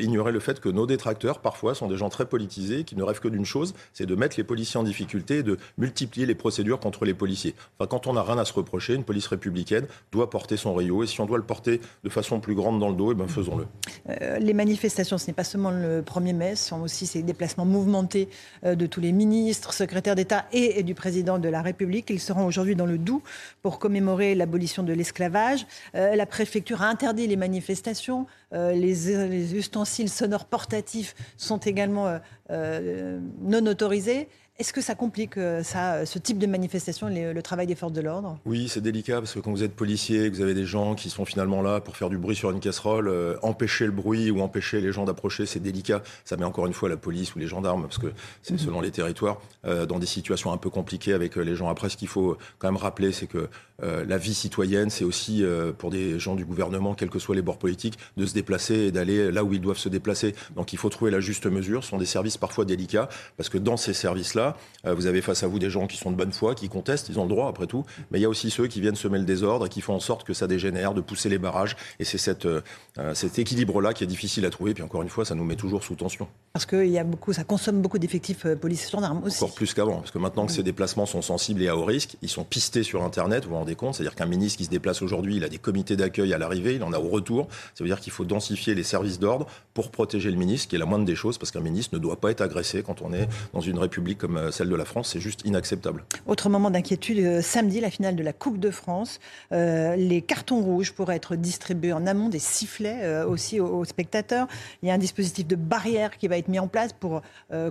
ignorer 0.00 0.32
le 0.32 0.40
fait 0.40 0.60
que 0.60 0.70
nos 0.70 0.86
détracteurs, 0.86 1.40
parfois, 1.40 1.74
sont 1.74 1.88
des 1.88 1.98
gens 1.98 2.08
très 2.08 2.24
politisés 2.24 2.84
qui 2.84 2.96
ne 2.96 3.02
rêvent 3.02 3.20
que 3.20 3.28
d'une 3.28 3.44
chose, 3.44 3.74
c'est 3.92 4.06
de 4.06 4.14
mettre 4.14 4.36
les 4.38 4.44
policiers 4.44 4.80
en 4.80 4.84
difficulté 4.84 5.38
et 5.38 5.42
de 5.42 5.58
multiplier 5.76 6.24
les 6.24 6.34
procédures 6.34 6.80
contre 6.80 7.04
les 7.04 7.12
policiers. 7.12 7.54
Enfin, 7.78 7.86
quand 7.86 8.06
on 8.06 8.14
n'a 8.14 8.22
rien 8.22 8.38
à 8.38 8.46
se 8.46 8.54
reprocher, 8.54 8.77
une 8.86 9.04
police 9.04 9.26
républicaine 9.26 9.86
doit 10.12 10.30
porter 10.30 10.56
son 10.56 10.74
Rio. 10.74 11.02
Et 11.02 11.06
si 11.06 11.20
on 11.20 11.26
doit 11.26 11.38
le 11.38 11.44
porter 11.44 11.80
de 12.04 12.08
façon 12.08 12.40
plus 12.40 12.54
grande 12.54 12.80
dans 12.80 12.88
le 12.88 12.94
dos, 12.94 13.12
eh 13.12 13.14
ben 13.14 13.28
faisons-le. 13.28 13.66
Euh, 14.08 14.38
les 14.38 14.52
manifestations, 14.52 15.18
ce 15.18 15.26
n'est 15.26 15.32
pas 15.32 15.44
seulement 15.44 15.70
le 15.70 16.02
1er 16.02 16.34
mai, 16.34 16.56
ce 16.56 16.68
sont 16.68 16.80
aussi 16.82 17.06
ces 17.06 17.22
déplacements 17.22 17.64
mouvementés 17.64 18.28
euh, 18.64 18.74
de 18.74 18.86
tous 18.86 19.00
les 19.00 19.12
ministres, 19.12 19.72
secrétaires 19.72 20.14
d'État 20.14 20.46
et, 20.52 20.82
du 20.82 20.94
président 20.94 21.38
de 21.38 21.48
la 21.48 21.62
République. 21.62 22.10
Ils 22.10 22.20
seront 22.20 22.46
aujourd'hui 22.46 22.76
dans 22.76 22.86
le 22.86 22.98
Doubs 22.98 23.22
pour 23.62 23.78
commémorer 23.78 24.34
l'abolition 24.34 24.82
de 24.82 24.92
l'esclavage. 24.92 25.66
Euh, 25.94 26.14
la 26.14 26.26
préfecture 26.26 26.82
a 26.82 26.88
interdit 26.88 27.26
les 27.26 27.36
manifestations. 27.36 28.26
Les, 28.52 29.54
ustensiles 29.54 30.08
sonores 30.08 30.46
portatifs 30.46 31.14
sont 31.36 31.58
également 31.58 32.18
non 32.48 33.66
autorisés. 33.66 34.28
Est-ce 34.60 34.72
que 34.72 34.80
ça 34.80 34.96
complique 34.96 35.36
euh, 35.36 35.62
ça, 35.62 35.94
euh, 35.94 36.04
ce 36.04 36.18
type 36.18 36.36
de 36.36 36.46
manifestation, 36.48 37.08
le 37.08 37.40
travail 37.42 37.68
des 37.68 37.76
forces 37.76 37.92
de 37.92 38.00
l'ordre? 38.00 38.40
Oui, 38.44 38.68
c'est 38.68 38.80
délicat 38.80 39.20
parce 39.20 39.32
que 39.32 39.38
quand 39.38 39.52
vous 39.52 39.62
êtes 39.62 39.76
policier, 39.76 40.28
que 40.28 40.34
vous 40.34 40.42
avez 40.42 40.54
des 40.54 40.66
gens 40.66 40.96
qui 40.96 41.10
sont 41.10 41.24
finalement 41.24 41.62
là 41.62 41.80
pour 41.80 41.96
faire 41.96 42.10
du 42.10 42.18
bruit 42.18 42.34
sur 42.34 42.50
une 42.50 42.58
casserole, 42.58 43.06
euh, 43.06 43.36
empêcher 43.42 43.86
le 43.86 43.92
bruit 43.92 44.32
ou 44.32 44.40
empêcher 44.40 44.80
les 44.80 44.90
gens 44.90 45.04
d'approcher, 45.04 45.46
c'est 45.46 45.60
délicat. 45.60 46.02
Ça 46.24 46.36
met 46.36 46.44
encore 46.44 46.66
une 46.66 46.72
fois 46.72 46.88
la 46.88 46.96
police 46.96 47.36
ou 47.36 47.38
les 47.38 47.46
gendarmes, 47.46 47.82
parce 47.82 47.98
que 47.98 48.08
c'est 48.42 48.54
mhm. 48.54 48.58
selon 48.58 48.80
les 48.80 48.90
territoires, 48.90 49.40
dans 49.62 49.98
des 49.98 50.06
situations 50.06 50.52
un 50.52 50.56
peu 50.56 50.70
compliquées 50.70 51.12
avec 51.12 51.36
les 51.36 51.54
gens. 51.54 51.68
Après, 51.68 51.88
ce 51.88 51.96
qu'il 51.96 52.08
faut 52.08 52.36
quand 52.58 52.68
même 52.68 52.80
rappeler, 52.80 53.12
c'est 53.12 53.26
que 53.26 53.48
la 53.80 54.18
vie 54.18 54.34
citoyenne, 54.34 54.90
c'est 54.90 55.04
aussi 55.04 55.44
pour 55.76 55.90
des 55.90 56.18
gens 56.18 56.34
du 56.34 56.44
gouvernement, 56.44 56.94
quels 56.94 57.10
que 57.10 57.18
soient 57.18 57.34
les 57.34 57.42
bords 57.42 57.58
politiques, 57.58 57.98
de 58.16 58.24
se 58.24 58.34
déplacer 58.34 58.74
et 58.74 58.92
d'aller 58.92 59.30
là 59.30 59.44
où 59.44 59.52
ils 59.52 59.60
doivent 59.60 59.78
se 59.78 59.88
déplacer. 59.88 60.34
Donc 60.56 60.72
il 60.72 60.78
faut 60.78 60.88
trouver 60.88 61.10
la 61.10 61.20
juste 61.20 61.46
mesure. 61.46 61.84
Ce 61.84 61.90
sont 61.90 61.98
des 61.98 62.06
services 62.06 62.38
parfois 62.38 62.64
délicats, 62.64 63.08
parce 63.36 63.48
que 63.48 63.58
dans 63.58 63.76
ces 63.76 63.92
services-là, 63.92 64.47
euh, 64.86 64.94
vous 64.94 65.06
avez 65.06 65.20
face 65.20 65.42
à 65.42 65.46
vous 65.46 65.58
des 65.58 65.70
gens 65.70 65.86
qui 65.86 65.96
sont 65.96 66.10
de 66.10 66.16
bonne 66.16 66.32
foi, 66.32 66.54
qui 66.54 66.68
contestent, 66.68 67.08
ils 67.08 67.18
ont 67.18 67.24
le 67.24 67.28
droit 67.28 67.48
après 67.48 67.66
tout. 67.66 67.84
Mais 68.10 68.18
il 68.18 68.22
y 68.22 68.24
a 68.24 68.28
aussi 68.28 68.50
ceux 68.50 68.66
qui 68.66 68.80
viennent 68.80 68.96
semer 68.96 69.18
le 69.18 69.24
désordre 69.24 69.66
et 69.66 69.68
qui 69.68 69.80
font 69.80 69.94
en 69.94 70.00
sorte 70.00 70.24
que 70.24 70.34
ça 70.34 70.46
dégénère, 70.46 70.94
de 70.94 71.00
pousser 71.00 71.28
les 71.28 71.38
barrages. 71.38 71.76
Et 71.98 72.04
c'est 72.04 72.46
euh, 72.46 72.60
euh, 72.98 73.14
cet 73.14 73.38
équilibre-là 73.38 73.94
qui 73.94 74.04
est 74.04 74.08
difficile 74.08 74.44
à 74.46 74.50
trouver. 74.50 74.74
Puis 74.74 74.82
encore 74.82 75.02
une 75.02 75.08
fois, 75.08 75.24
ça 75.24 75.34
nous 75.34 75.44
met 75.44 75.56
toujours 75.56 75.84
sous 75.84 75.94
tension. 75.94 76.28
Parce 76.52 76.66
que 76.66 76.84
y 76.84 76.98
a 76.98 77.04
beaucoup, 77.04 77.32
ça 77.32 77.44
consomme 77.44 77.80
beaucoup 77.80 77.98
d'effectifs 77.98 78.46
policiers 78.54 78.90
gendarmes 78.90 79.22
aussi. 79.24 79.42
Encore 79.42 79.54
plus 79.54 79.74
qu'avant. 79.74 79.98
Parce 79.98 80.10
que 80.10 80.18
maintenant 80.18 80.46
que 80.46 80.52
ces 80.52 80.62
déplacements 80.62 81.06
sont 81.06 81.22
sensibles 81.22 81.62
et 81.62 81.68
à 81.68 81.76
haut 81.76 81.84
risque, 81.84 82.16
ils 82.22 82.28
sont 82.28 82.44
pistés 82.44 82.82
sur 82.82 83.02
Internet, 83.02 83.44
vous 83.44 83.50
vous 83.50 83.56
rendez 83.56 83.74
compte 83.74 83.94
C'est-à-dire 83.94 84.14
qu'un 84.14 84.26
ministre 84.26 84.58
qui 84.58 84.64
se 84.64 84.70
déplace 84.70 85.02
aujourd'hui, 85.02 85.36
il 85.36 85.44
a 85.44 85.48
des 85.48 85.58
comités 85.58 85.96
d'accueil 85.96 86.32
à 86.32 86.38
l'arrivée, 86.38 86.74
il 86.74 86.82
en 86.82 86.92
a 86.92 86.98
au 86.98 87.08
retour. 87.08 87.48
Ça 87.74 87.84
veut 87.84 87.88
dire 87.88 88.00
qu'il 88.00 88.12
faut 88.12 88.24
densifier 88.24 88.74
les 88.74 88.82
services 88.82 89.18
d'ordre 89.18 89.46
pour 89.74 89.90
protéger 89.90 90.30
le 90.30 90.36
ministre, 90.36 90.68
qui 90.68 90.76
est 90.76 90.78
la 90.78 90.86
moindre 90.86 91.04
des 91.04 91.14
choses, 91.14 91.38
parce 91.38 91.50
qu'un 91.50 91.60
ministre 91.60 91.94
ne 91.94 92.00
doit 92.00 92.20
pas 92.20 92.30
être 92.30 92.40
agressé 92.40 92.82
quand 92.82 93.02
on 93.02 93.12
est 93.12 93.28
dans 93.52 93.60
une 93.60 93.78
république 93.78 94.18
comme 94.18 94.37
celle 94.50 94.68
de 94.68 94.76
la 94.76 94.84
France 94.84 94.98
c'est 95.08 95.20
juste 95.20 95.42
inacceptable. 95.44 96.04
Autre 96.26 96.48
moment 96.48 96.70
d'inquiétude, 96.70 97.18
euh, 97.18 97.42
samedi, 97.42 97.80
la 97.80 97.90
finale 97.90 98.16
de 98.16 98.22
la 98.22 98.32
Coupe 98.32 98.58
de 98.58 98.70
France. 98.70 99.20
Euh, 99.52 99.96
les 99.96 100.22
cartons 100.22 100.60
rouges 100.60 100.92
pourraient 100.92 101.16
être 101.16 101.36
distribués 101.36 101.92
en 101.92 102.06
amont 102.06 102.28
des 102.28 102.38
sifflets 102.38 103.00
euh, 103.02 103.26
aussi 103.26 103.60
aux, 103.60 103.84
spectateurs. 103.84 104.46
Il 104.82 104.88
y 104.88 104.90
a 104.90 104.94
un 104.94 104.98
dispositif 104.98 105.46
de 105.46 105.56
barrière 105.56 106.16
qui 106.18 106.28
va 106.28 106.36
être 106.36 106.48
mis 106.48 106.58
en 106.58 106.68
place 106.68 106.92
pour 106.92 107.22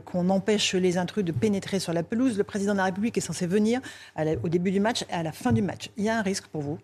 qu'on 0.05 0.29
empêche 0.29 0.73
les 0.73 0.97
intrus 0.97 1.23
de 1.23 1.31
pénétrer 1.31 1.79
sur 1.79 1.93
la 1.93 2.01
pelouse. 2.01 2.37
Le 2.37 2.43
président 2.43 2.73
de 2.73 2.77
la 2.77 2.85
République 2.85 3.17
est 3.17 3.21
censé 3.21 3.45
venir 3.45 3.81
au 4.43 4.49
début 4.49 4.71
du 4.71 4.79
match 4.79 5.03
et 5.09 5.13
à 5.13 5.23
la 5.23 5.31
fin 5.31 5.51
du 5.51 5.61
match. 5.61 5.89
Il 5.97 6.03
y 6.03 6.09
a 6.09 6.17
un 6.17 6.21
risque 6.21 6.47
pour 6.47 6.61
vous? 6.61 6.79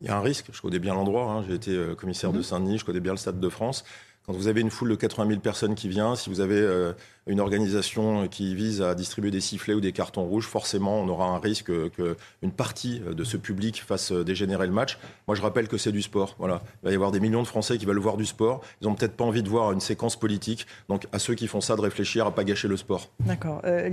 Il 0.00 0.06
y 0.06 0.10
a 0.10 0.16
un 0.16 0.20
risque, 0.20 0.46
je 0.52 0.60
connais 0.60 0.78
bien 0.78 0.94
l'endroit, 0.94 1.24
hein. 1.24 1.44
j'ai 1.46 1.54
été 1.54 1.94
commissaire 1.98 2.32
de 2.32 2.38
mhm. 2.38 2.44
Saint-Denis, 2.44 2.78
je 2.78 2.84
connais 2.84 3.00
bien 3.00 3.12
le 3.12 3.18
Stade 3.18 3.40
de 3.40 3.48
France. 3.48 3.84
Quand 4.26 4.32
vous 4.32 4.48
avez 4.48 4.60
une 4.60 4.70
foule 4.70 4.90
de 4.90 4.96
80 4.96 5.28
000 5.28 5.40
personnes 5.40 5.74
qui 5.76 5.88
vient, 5.88 6.16
si 6.16 6.30
vous 6.30 6.40
avez 6.40 6.94
une 7.28 7.40
organisation 7.40 8.26
qui 8.26 8.54
vise 8.54 8.82
à 8.82 8.94
distribuer 8.94 9.30
des 9.30 9.40
sifflets 9.40 9.74
ou 9.74 9.80
des 9.80 9.92
cartons 9.92 10.24
rouges, 10.24 10.46
forcément, 10.46 11.00
on 11.00 11.08
aura 11.08 11.26
un 11.28 11.38
risque 11.38 11.70
qu'une 11.90 12.50
partie 12.50 13.00
de 13.00 13.24
ce 13.24 13.36
public 13.36 13.84
fasse 13.86 14.10
dégénérer 14.10 14.66
le 14.66 14.72
match. 14.72 14.98
Moi, 15.28 15.36
je 15.36 15.42
rappelle 15.42 15.68
que 15.68 15.78
c'est 15.78 15.92
du 15.92 16.02
sport. 16.02 16.34
Voilà. 16.38 16.62
Il 16.82 16.86
va 16.86 16.90
y 16.92 16.94
avoir 16.94 17.12
des 17.12 17.20
millions 17.20 17.42
de 17.42 17.46
Français 17.46 17.78
qui 17.78 17.86
veulent 17.86 17.98
voir 17.98 18.16
du 18.16 18.26
sport. 18.26 18.62
Ils 18.80 18.88
n'ont 18.88 18.94
peut-être 18.94 19.16
pas 19.16 19.24
envie 19.24 19.42
de 19.42 19.48
voir 19.48 19.72
une 19.72 19.80
séquence 19.80 20.16
politique. 20.16 20.66
Donc, 20.88 21.06
à 21.12 21.18
ceux 21.18 21.34
qui 21.34 21.46
font 21.46 21.60
ça, 21.60 21.76
de 21.76 21.80
réfléchir 21.80 22.26
à 22.26 22.34
pas 22.34 22.44
gâcher 22.44 22.68
le 22.68 22.76
sport. 22.76 23.10
D'accord. 23.20 23.60
Euh, 23.64 23.90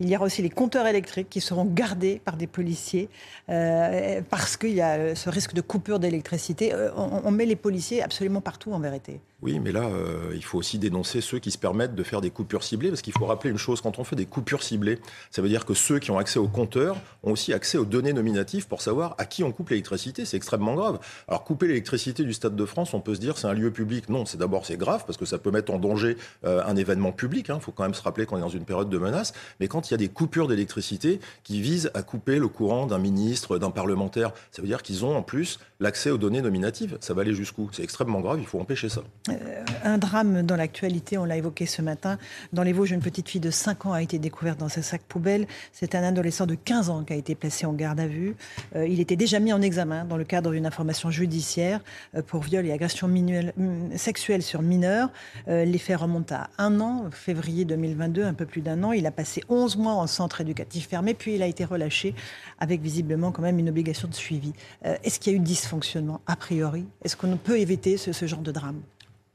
il 0.00 0.08
y 0.08 0.16
aura 0.16 0.26
aussi 0.26 0.42
les 0.42 0.50
compteurs 0.50 0.86
électriques 0.86 1.28
qui 1.30 1.40
seront 1.40 1.64
gardés 1.64 2.20
par 2.24 2.36
des 2.36 2.46
policiers 2.46 3.08
euh, 3.48 4.20
parce 4.28 4.56
qu'il 4.56 4.74
y 4.74 4.80
a 4.80 5.14
ce 5.14 5.30
risque 5.30 5.54
de 5.54 5.60
coupure 5.60 5.98
d'électricité. 5.98 6.72
Euh, 6.74 6.90
on, 6.96 7.22
on, 7.24 7.30
met 7.30 7.46
les 7.46 7.56
policiers 7.56 8.02
absolument 8.02 8.40
partout, 8.40 8.72
en 8.72 8.80
vérité. 8.80 9.20
Oui, 9.42 9.60
mais 9.60 9.65
là, 9.72 9.88
il 10.34 10.44
faut 10.44 10.58
aussi 10.58 10.78
dénoncer 10.78 11.20
ceux 11.20 11.38
qui 11.38 11.50
se 11.50 11.58
permettent 11.58 11.94
de 11.94 12.02
faire 12.02 12.20
des 12.20 12.30
coupures 12.30 12.62
ciblées, 12.62 12.88
parce 12.88 13.02
qu'il 13.02 13.12
faut 13.12 13.26
rappeler 13.26 13.50
une 13.50 13.58
chose, 13.58 13.80
quand 13.80 13.98
on 13.98 14.04
fait 14.04 14.16
des 14.16 14.26
coupures 14.26 14.62
ciblées, 14.62 14.98
ça 15.30 15.42
veut 15.42 15.48
dire 15.48 15.64
que 15.64 15.74
ceux 15.74 15.98
qui 15.98 16.10
ont 16.10 16.18
accès 16.18 16.38
au 16.38 16.48
compteur 16.48 16.96
ont 17.22 17.32
aussi 17.32 17.52
accès 17.52 17.78
aux 17.78 17.84
données 17.84 18.12
nominatives 18.12 18.66
pour 18.66 18.82
savoir 18.82 19.14
à 19.18 19.24
qui 19.24 19.44
on 19.44 19.52
coupe 19.52 19.70
l'électricité. 19.70 20.24
C'est 20.24 20.36
extrêmement 20.36 20.74
grave. 20.74 20.98
Alors 21.28 21.44
couper 21.44 21.68
l'électricité 21.68 22.24
du 22.24 22.32
Stade 22.32 22.56
de 22.56 22.64
France, 22.64 22.94
on 22.94 23.00
peut 23.00 23.14
se 23.14 23.20
dire 23.20 23.38
c'est 23.38 23.46
un 23.46 23.52
lieu 23.52 23.70
public. 23.70 24.08
Non, 24.08 24.24
c'est 24.24 24.38
d'abord 24.38 24.66
c'est 24.66 24.76
grave 24.76 25.04
parce 25.06 25.18
que 25.18 25.24
ça 25.24 25.38
peut 25.38 25.50
mettre 25.50 25.72
en 25.72 25.78
danger 25.78 26.16
euh, 26.44 26.62
un 26.64 26.76
événement 26.76 27.12
public. 27.12 27.46
Il 27.48 27.52
hein. 27.52 27.60
faut 27.60 27.72
quand 27.72 27.84
même 27.84 27.94
se 27.94 28.02
rappeler 28.02 28.26
qu'on 28.26 28.38
est 28.38 28.40
dans 28.40 28.48
une 28.48 28.64
période 28.64 28.88
de 28.88 28.98
menace. 28.98 29.32
Mais 29.60 29.68
quand 29.68 29.90
il 29.90 29.92
y 29.92 29.94
a 29.94 29.98
des 29.98 30.08
coupures 30.08 30.48
d'électricité 30.48 31.20
qui 31.44 31.60
visent 31.60 31.90
à 31.94 32.02
couper 32.02 32.38
le 32.38 32.48
courant 32.48 32.86
d'un 32.86 32.98
ministre, 32.98 33.58
d'un 33.58 33.70
parlementaire, 33.70 34.32
ça 34.50 34.62
veut 34.62 34.68
dire 34.68 34.82
qu'ils 34.82 35.04
ont 35.04 35.16
en 35.16 35.22
plus 35.22 35.58
l'accès 35.80 36.10
aux 36.10 36.18
données 36.18 36.42
nominatives. 36.42 36.96
Ça 37.00 37.14
va 37.14 37.22
aller 37.22 37.34
jusqu'où? 37.34 37.68
C'est 37.72 37.82
extrêmement 37.82 38.20
grave. 38.20 38.38
Il 38.40 38.46
faut 38.46 38.60
empêcher 38.60 38.88
ça. 38.88 39.02
Euh, 39.28 39.55
un 39.84 39.98
drame 39.98 40.42
dans 40.42 40.56
l'actualité, 40.56 41.18
on 41.18 41.24
l'a 41.24 41.36
évoqué 41.36 41.66
ce 41.66 41.82
matin, 41.82 42.18
dans 42.52 42.62
les 42.62 42.72
Vosges 42.72 42.92
une 42.92 43.00
petite 43.00 43.28
fille 43.28 43.40
de 43.40 43.50
5 43.50 43.86
ans 43.86 43.92
a 43.92 44.02
été 44.02 44.18
découverte 44.18 44.58
dans 44.58 44.66
un 44.66 44.82
sac 44.82 45.02
poubelle. 45.02 45.46
C'est 45.72 45.94
un 45.94 46.02
adolescent 46.02 46.46
de 46.46 46.54
15 46.54 46.90
ans 46.90 47.04
qui 47.04 47.12
a 47.12 47.16
été 47.16 47.34
placé 47.34 47.66
en 47.66 47.72
garde 47.72 48.00
à 48.00 48.06
vue. 48.06 48.36
Euh, 48.74 48.86
il 48.86 49.00
était 49.00 49.16
déjà 49.16 49.38
mis 49.38 49.52
en 49.52 49.62
examen 49.62 50.04
dans 50.04 50.16
le 50.16 50.24
cadre 50.24 50.50
d'une 50.52 50.66
information 50.66 51.10
judiciaire 51.10 51.80
euh, 52.14 52.22
pour 52.22 52.42
viol 52.42 52.66
et 52.66 52.72
agression 52.72 53.08
mm, 53.08 53.96
sexuelle 53.96 54.42
sur 54.42 54.62
mineurs. 54.62 55.10
Euh, 55.48 55.64
les 55.64 55.78
faits 55.78 55.98
remontent 55.98 56.34
à 56.34 56.50
un 56.58 56.80
an, 56.80 57.10
février 57.10 57.64
2022, 57.64 58.24
un 58.24 58.34
peu 58.34 58.46
plus 58.46 58.62
d'un 58.62 58.82
an. 58.82 58.92
Il 58.92 59.06
a 59.06 59.10
passé 59.10 59.42
11 59.48 59.76
mois 59.76 59.94
en 59.94 60.06
centre 60.06 60.40
éducatif 60.40 60.88
fermé, 60.88 61.14
puis 61.14 61.34
il 61.34 61.42
a 61.42 61.46
été 61.46 61.64
relâché 61.64 62.14
avec 62.58 62.80
visiblement 62.80 63.32
quand 63.32 63.42
même 63.42 63.58
une 63.58 63.68
obligation 63.68 64.08
de 64.08 64.14
suivi. 64.14 64.52
Est-ce 64.84 65.20
qu'il 65.20 65.32
y 65.32 65.36
a 65.36 65.38
eu 65.38 65.42
dysfonctionnement 65.42 66.20
a 66.26 66.36
priori? 66.36 66.86
Est-ce 67.04 67.16
qu'on 67.16 67.36
peut 67.36 67.58
éviter 67.58 67.96
ce 67.96 68.26
genre 68.26 68.40
de 68.40 68.52
drame? 68.52 68.80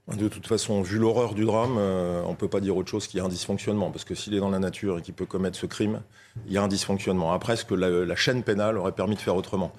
De 0.08 0.28
toute 0.28 0.48
façon, 0.48 0.82
vu 0.82 0.98
l'horreur 0.98 1.36
du 1.36 1.46
drame, 1.46 1.76
euh, 1.78 2.24
on 2.26 2.32
ne 2.32 2.36
peut 2.36 2.48
pas 2.48 2.60
dire 2.60 2.76
autre 2.76 2.90
chose 2.90 3.08
qu'il 3.08 3.20
y 3.20 3.22
a 3.22 3.26
un 3.26 3.30
dysfonctionnement. 3.30 3.92
Parce 3.92 4.04
que 4.04 4.16
s'il 4.16 4.34
est 4.34 4.40
dans 4.40 4.50
la 4.50 4.60
nature 4.60 5.00
et 5.00 5.02
qu'il 5.02 5.14
peut 5.14 5.26
commettre 5.26 5.58
ce 5.58 5.66
crime, 5.66 6.02
il 6.48 6.54
y 6.54 6.58
a 6.58 6.64
un 6.64 6.68
dysfonctionnement. 6.68 7.32
Après, 7.34 7.56
ce 7.56 7.66
que 7.66 7.76
la, 7.76 8.16
chaîne 8.16 8.44
pénale 8.44 8.78
aurait 8.78 8.92
permis 8.92 9.16
de 9.16 9.22
faire 9.22 9.36
autrement? 9.36 9.72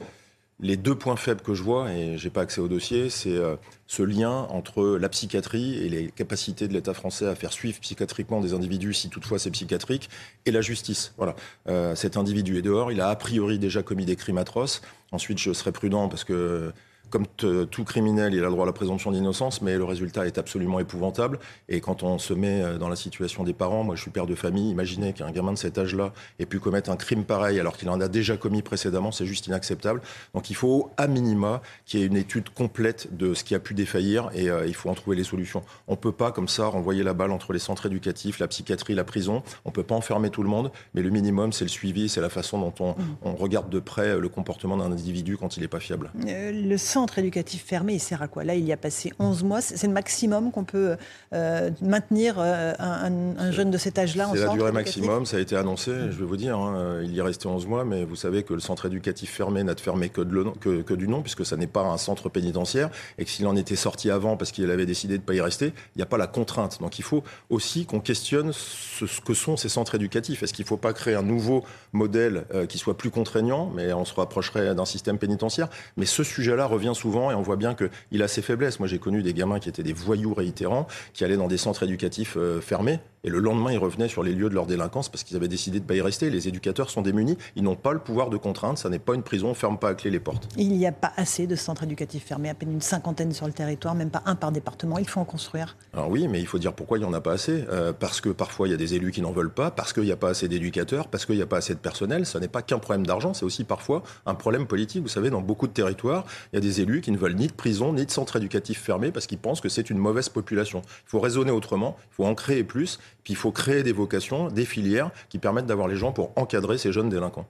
Les 0.60 0.76
deux 0.76 0.94
points 0.94 1.16
faibles 1.16 1.40
que 1.40 1.54
je 1.54 1.62
vois, 1.62 1.90
et 1.92 2.18
je 2.18 2.24
n'ai 2.24 2.30
pas 2.30 2.42
accès 2.42 2.60
au 2.60 2.68
dossier, 2.68 3.10
c'est 3.10 3.36
euh, 3.36 3.56
ce 3.88 4.04
lien 4.04 4.46
entre 4.50 4.96
la 4.96 5.08
psychiatrie 5.08 5.74
et 5.78 5.88
les 5.88 6.08
capacités 6.08 6.68
de 6.68 6.72
l'État 6.72 6.94
français 6.94 7.26
à 7.26 7.34
faire 7.34 7.52
suivre 7.52 7.80
psychiatriquement 7.80 8.40
des 8.40 8.54
individus, 8.54 8.94
si 8.94 9.08
toutefois 9.08 9.40
c'est 9.40 9.50
psychiatrique, 9.50 10.08
et 10.46 10.52
la 10.52 10.60
justice. 10.60 11.14
Voilà. 11.16 11.34
Euh, 11.68 11.96
cet 11.96 12.16
individu 12.16 12.58
est 12.58 12.62
dehors, 12.62 12.92
il 12.92 13.00
a 13.00 13.08
a 13.08 13.16
priori 13.16 13.58
déjà 13.58 13.82
commis 13.82 14.04
des 14.04 14.14
crimes 14.14 14.38
atroces. 14.38 14.82
Ensuite, 15.10 15.38
je 15.38 15.52
serai 15.52 15.72
prudent 15.72 16.08
parce 16.08 16.22
que 16.22 16.72
comme 17.12 17.26
tout 17.26 17.84
criminel, 17.84 18.32
il 18.32 18.40
a 18.40 18.46
le 18.46 18.50
droit 18.50 18.64
à 18.64 18.66
la 18.66 18.72
présomption 18.72 19.12
d'innocence, 19.12 19.60
mais 19.60 19.76
le 19.76 19.84
résultat 19.84 20.26
est 20.26 20.38
absolument 20.38 20.80
épouvantable. 20.80 21.38
Et 21.68 21.82
quand 21.82 22.02
on 22.02 22.18
se 22.18 22.32
met 22.32 22.62
euh, 22.62 22.78
dans 22.78 22.88
la 22.88 22.96
situation 22.96 23.44
des 23.44 23.52
parents, 23.52 23.84
moi 23.84 23.96
je 23.96 24.00
suis 24.00 24.10
père 24.10 24.26
de 24.26 24.34
famille, 24.34 24.70
imaginez 24.70 25.12
qu'un 25.12 25.30
gamin 25.30 25.52
de 25.52 25.58
cet 25.58 25.76
âge-là 25.76 26.14
ait 26.38 26.46
pu 26.46 26.58
commettre 26.58 26.90
un 26.90 26.96
crime 26.96 27.24
pareil 27.24 27.60
alors 27.60 27.76
qu'il 27.76 27.90
en 27.90 28.00
a 28.00 28.08
déjà 28.08 28.38
commis 28.38 28.62
précédemment, 28.62 29.12
c'est 29.12 29.26
juste 29.26 29.46
inacceptable. 29.46 30.00
Donc 30.32 30.48
il 30.48 30.56
faut, 30.56 30.90
à 30.96 31.06
minima, 31.06 31.60
qu'il 31.84 32.00
y 32.00 32.02
ait 32.02 32.06
une 32.06 32.16
étude 32.16 32.48
complète 32.48 33.14
de 33.14 33.34
ce 33.34 33.44
qui 33.44 33.54
a 33.54 33.58
pu 33.58 33.74
défaillir 33.74 34.30
et 34.32 34.48
euh, 34.48 34.66
il 34.66 34.74
faut 34.74 34.88
en 34.88 34.94
trouver 34.94 35.16
les 35.16 35.24
solutions. 35.24 35.62
On 35.88 35.92
ne 35.92 35.98
peut 35.98 36.12
pas, 36.12 36.32
comme 36.32 36.48
ça, 36.48 36.66
renvoyer 36.66 37.02
la 37.02 37.12
balle 37.12 37.30
entre 37.30 37.52
les 37.52 37.58
centres 37.58 37.84
éducatifs, 37.84 38.38
la 38.38 38.48
psychiatrie, 38.48 38.94
la 38.94 39.04
prison. 39.04 39.42
On 39.66 39.68
ne 39.68 39.74
peut 39.74 39.82
pas 39.82 39.94
enfermer 39.94 40.30
tout 40.30 40.42
le 40.42 40.48
monde, 40.48 40.72
mais 40.94 41.02
le 41.02 41.10
minimum, 41.10 41.52
c'est 41.52 41.66
le 41.66 41.70
suivi, 41.70 42.08
c'est 42.08 42.22
la 42.22 42.30
façon 42.30 42.58
dont 42.58 42.74
on, 42.80 42.92
mmh. 42.92 43.34
regarde 43.38 43.68
de 43.68 43.80
près 43.80 44.18
le 44.18 44.28
comportement 44.30 44.78
d'un 44.78 44.90
individu 44.90 45.36
quand 45.36 45.58
il 45.58 45.60
n'est 45.60 45.68
pas 45.68 45.80
fiable. 45.80 46.10
Euh, 46.26 46.52
le 46.52 46.78
centre 46.78 47.01
éducatif 47.18 47.64
fermé, 47.64 47.94
il 47.94 48.00
sert 48.00 48.22
à 48.22 48.28
quoi? 48.28 48.44
Là, 48.44 48.54
il 48.54 48.64
y 48.64 48.72
a 48.72 48.76
passé 48.76 49.12
11 49.18 49.44
mois. 49.44 49.60
C'est 49.60 49.86
le 49.86 49.92
maximum 49.92 50.50
qu'on 50.50 50.64
peut 50.64 50.96
euh, 51.32 51.70
maintenir 51.80 52.36
euh, 52.38 52.72
un, 52.78 53.50
jeune 53.50 53.70
de 53.70 53.78
cet 53.78 53.98
âge-là 53.98 54.28
en 54.28 54.34
C'est 54.34 54.40
la 54.40 54.48
durée 54.48 54.72
maximum, 54.72 55.26
ça 55.26 55.36
a 55.36 55.40
été 55.40 55.56
annoncé, 55.56 55.90
je 55.90 56.18
vais 56.18 56.24
vous 56.24 56.36
dire. 56.36 56.56
Hein. 56.58 57.00
il 57.02 57.12
y 57.12 57.18
est 57.18 57.22
resté 57.22 57.46
11 57.46 57.66
mois, 57.66 57.84
mais 57.84 58.04
vous 58.04 58.16
savez 58.16 58.42
que 58.42 58.54
le 58.54 58.60
centre 58.60 58.86
éducatif 58.86 59.30
fermé 59.30 59.62
n'a 59.64 59.74
de 59.74 59.80
fermé 59.80 60.08
que, 60.08 60.20
de 60.20 60.44
que, 60.60 60.82
que, 60.82 60.94
du 60.94 61.08
nom, 61.08 61.22
puisque 61.22 61.44
ça 61.44 61.56
n'est 61.56 61.66
pas 61.66 61.82
un 61.82 61.98
centre 61.98 62.28
pénitentiaire, 62.28 62.90
et 63.18 63.24
que 63.24 63.30
s'il 63.30 63.46
en 63.46 63.56
était 63.56 63.76
sorti 63.76 64.10
avant 64.10 64.36
parce 64.36 64.52
qu'il 64.52 64.70
avait 64.70 64.86
décidé 64.86 65.14
de 65.14 65.22
ne 65.22 65.26
pas 65.26 65.34
y 65.34 65.40
rester, 65.40 65.66
il 65.66 65.98
n'y 65.98 66.02
a 66.02 66.06
pas 66.06 66.18
la 66.18 66.26
contrainte. 66.26 66.78
Donc 66.80 66.98
il 66.98 67.02
faut 67.02 67.22
aussi 67.50 67.86
qu'on 67.86 68.00
questionne 68.00 68.52
ce, 68.52 69.04
que 69.20 69.34
sont 69.34 69.56
ces 69.56 69.68
centres 69.68 69.94
éducatifs. 69.94 70.42
Est-ce 70.42 70.52
qu'il 70.52 70.64
ne 70.64 70.68
faut 70.68 70.76
pas 70.76 70.92
créer 70.92 71.14
un 71.14 71.22
nouveau 71.22 71.64
modèle 71.92 72.44
euh, 72.54 72.66
qui 72.66 72.78
soit 72.78 72.96
plus 72.96 73.10
contraignant, 73.10 73.70
mais 73.74 73.92
on 73.92 74.04
se 74.04 74.14
rapprocherait 74.14 74.74
d'un 74.74 74.84
système 74.84 75.18
pénitentiaire? 75.18 75.68
Mais 75.96 76.06
ce 76.06 76.22
sujet-là 76.22 76.66
revient 76.66 76.91
souvent 76.94 77.30
et 77.30 77.34
on 77.34 77.42
voit 77.42 77.56
bien 77.56 77.74
qu'il 77.74 78.22
a 78.22 78.28
ses 78.28 78.42
faiblesses. 78.42 78.78
Moi, 78.78 78.88
j'ai 78.88 78.98
connu 78.98 79.22
des 79.22 79.34
gamins 79.34 79.58
qui 79.58 79.68
étaient 79.68 79.82
des 79.82 79.92
voyous 79.92 80.34
réitérants, 80.34 80.86
qui 81.12 81.24
allaient 81.24 81.36
dans 81.36 81.48
des 81.48 81.56
centres 81.56 81.82
éducatifs 81.82 82.36
euh, 82.36 82.60
fermés 82.60 82.98
et 83.24 83.30
le 83.30 83.38
lendemain, 83.38 83.70
ils 83.70 83.78
revenaient 83.78 84.08
sur 84.08 84.24
les 84.24 84.32
lieux 84.32 84.48
de 84.48 84.54
leur 84.54 84.66
délinquance 84.66 85.08
parce 85.08 85.22
qu'ils 85.22 85.36
avaient 85.36 85.46
décidé 85.46 85.78
de 85.78 85.84
ne 85.84 85.88
pas 85.88 85.94
y 85.94 86.00
rester. 86.00 86.28
Les 86.28 86.48
éducateurs 86.48 86.90
sont 86.90 87.02
démunis. 87.02 87.38
Ils 87.54 87.62
n'ont 87.62 87.76
pas 87.76 87.92
le 87.92 88.00
pouvoir 88.00 88.30
de 88.30 88.36
contrainte. 88.36 88.78
Ça 88.78 88.88
n'est 88.88 88.98
pas 88.98 89.14
une 89.14 89.22
prison. 89.22 89.48
On 89.48 89.50
ne 89.50 89.54
ferme 89.54 89.78
pas 89.78 89.90
à 89.90 89.94
clé 89.94 90.10
les 90.10 90.18
portes. 90.18 90.48
Il 90.56 90.70
n'y 90.70 90.88
a 90.88 90.92
pas 90.92 91.12
assez 91.16 91.46
de 91.46 91.54
centres 91.54 91.84
éducatifs 91.84 92.24
fermés. 92.24 92.50
À 92.50 92.54
peine 92.54 92.72
une 92.72 92.80
cinquantaine 92.80 93.32
sur 93.32 93.46
le 93.46 93.52
territoire, 93.52 93.94
même 93.94 94.10
pas 94.10 94.22
un 94.26 94.34
par 94.34 94.50
département. 94.50 94.98
Il 94.98 95.08
faut 95.08 95.20
en 95.20 95.24
construire. 95.24 95.76
Alors 95.92 96.10
oui, 96.10 96.26
mais 96.26 96.40
il 96.40 96.48
faut 96.48 96.58
dire 96.58 96.72
pourquoi 96.72 96.98
il 96.98 97.02
n'y 97.02 97.06
en 97.06 97.12
a 97.12 97.20
pas 97.20 97.32
assez. 97.32 97.64
Euh, 97.70 97.92
parce 97.92 98.20
que 98.20 98.30
parfois, 98.30 98.66
il 98.66 98.72
y 98.72 98.74
a 98.74 98.76
des 98.76 98.94
élus 98.94 99.12
qui 99.12 99.22
n'en 99.22 99.30
veulent 99.30 99.52
pas. 99.52 99.70
Parce 99.70 99.92
qu'il 99.92 100.02
n'y 100.02 100.10
a 100.10 100.16
pas 100.16 100.30
assez 100.30 100.48
d'éducateurs. 100.48 101.06
Parce 101.06 101.24
qu'il 101.24 101.36
n'y 101.36 101.42
a 101.42 101.46
pas 101.46 101.58
assez 101.58 101.74
de 101.74 101.78
personnel. 101.78 102.26
Ce 102.26 102.38
n'est 102.38 102.48
pas 102.48 102.62
qu'un 102.62 102.80
problème 102.80 103.06
d'argent. 103.06 103.34
C'est 103.34 103.44
aussi 103.44 103.62
parfois 103.62 104.02
un 104.26 104.34
problème 104.34 104.66
politique. 104.66 105.02
Vous 105.02 105.08
savez, 105.08 105.30
dans 105.30 105.42
beaucoup 105.42 105.68
de 105.68 105.72
territoires, 105.72 106.24
il 106.52 106.56
y 106.56 106.58
a 106.58 106.60
des 106.60 106.80
élus 106.80 107.02
qui 107.02 107.12
ne 107.12 107.18
veulent 107.18 107.36
ni 107.36 107.46
de 107.46 107.52
prison, 107.52 107.92
ni 107.92 108.04
de 108.04 108.10
centres 108.10 108.34
éducatifs 108.34 108.82
fermés 108.82 109.12
parce 109.12 109.28
qu'ils 109.28 109.38
pensent 109.38 109.60
que 109.60 109.68
c'est 109.68 109.90
une 109.90 109.98
mauvaise 109.98 110.28
population. 110.28 110.82
Il 111.06 111.10
faut 111.10 111.20
raisonner 111.20 111.52
autrement. 111.52 111.96
Il 112.10 112.14
faut 112.16 112.24
en 112.24 112.34
créer 112.34 112.64
plus. 112.64 112.98
Puis 113.24 113.34
il 113.34 113.36
faut 113.36 113.52
créer 113.52 113.82
des 113.82 113.92
vocations, 113.92 114.48
des 114.48 114.64
filières 114.64 115.10
qui 115.28 115.38
permettent 115.38 115.66
d'avoir 115.66 115.88
les 115.88 115.96
gens 115.96 116.12
pour 116.12 116.32
encadrer 116.36 116.78
ces 116.78 116.92
jeunes 116.92 117.08
délinquants. 117.08 117.46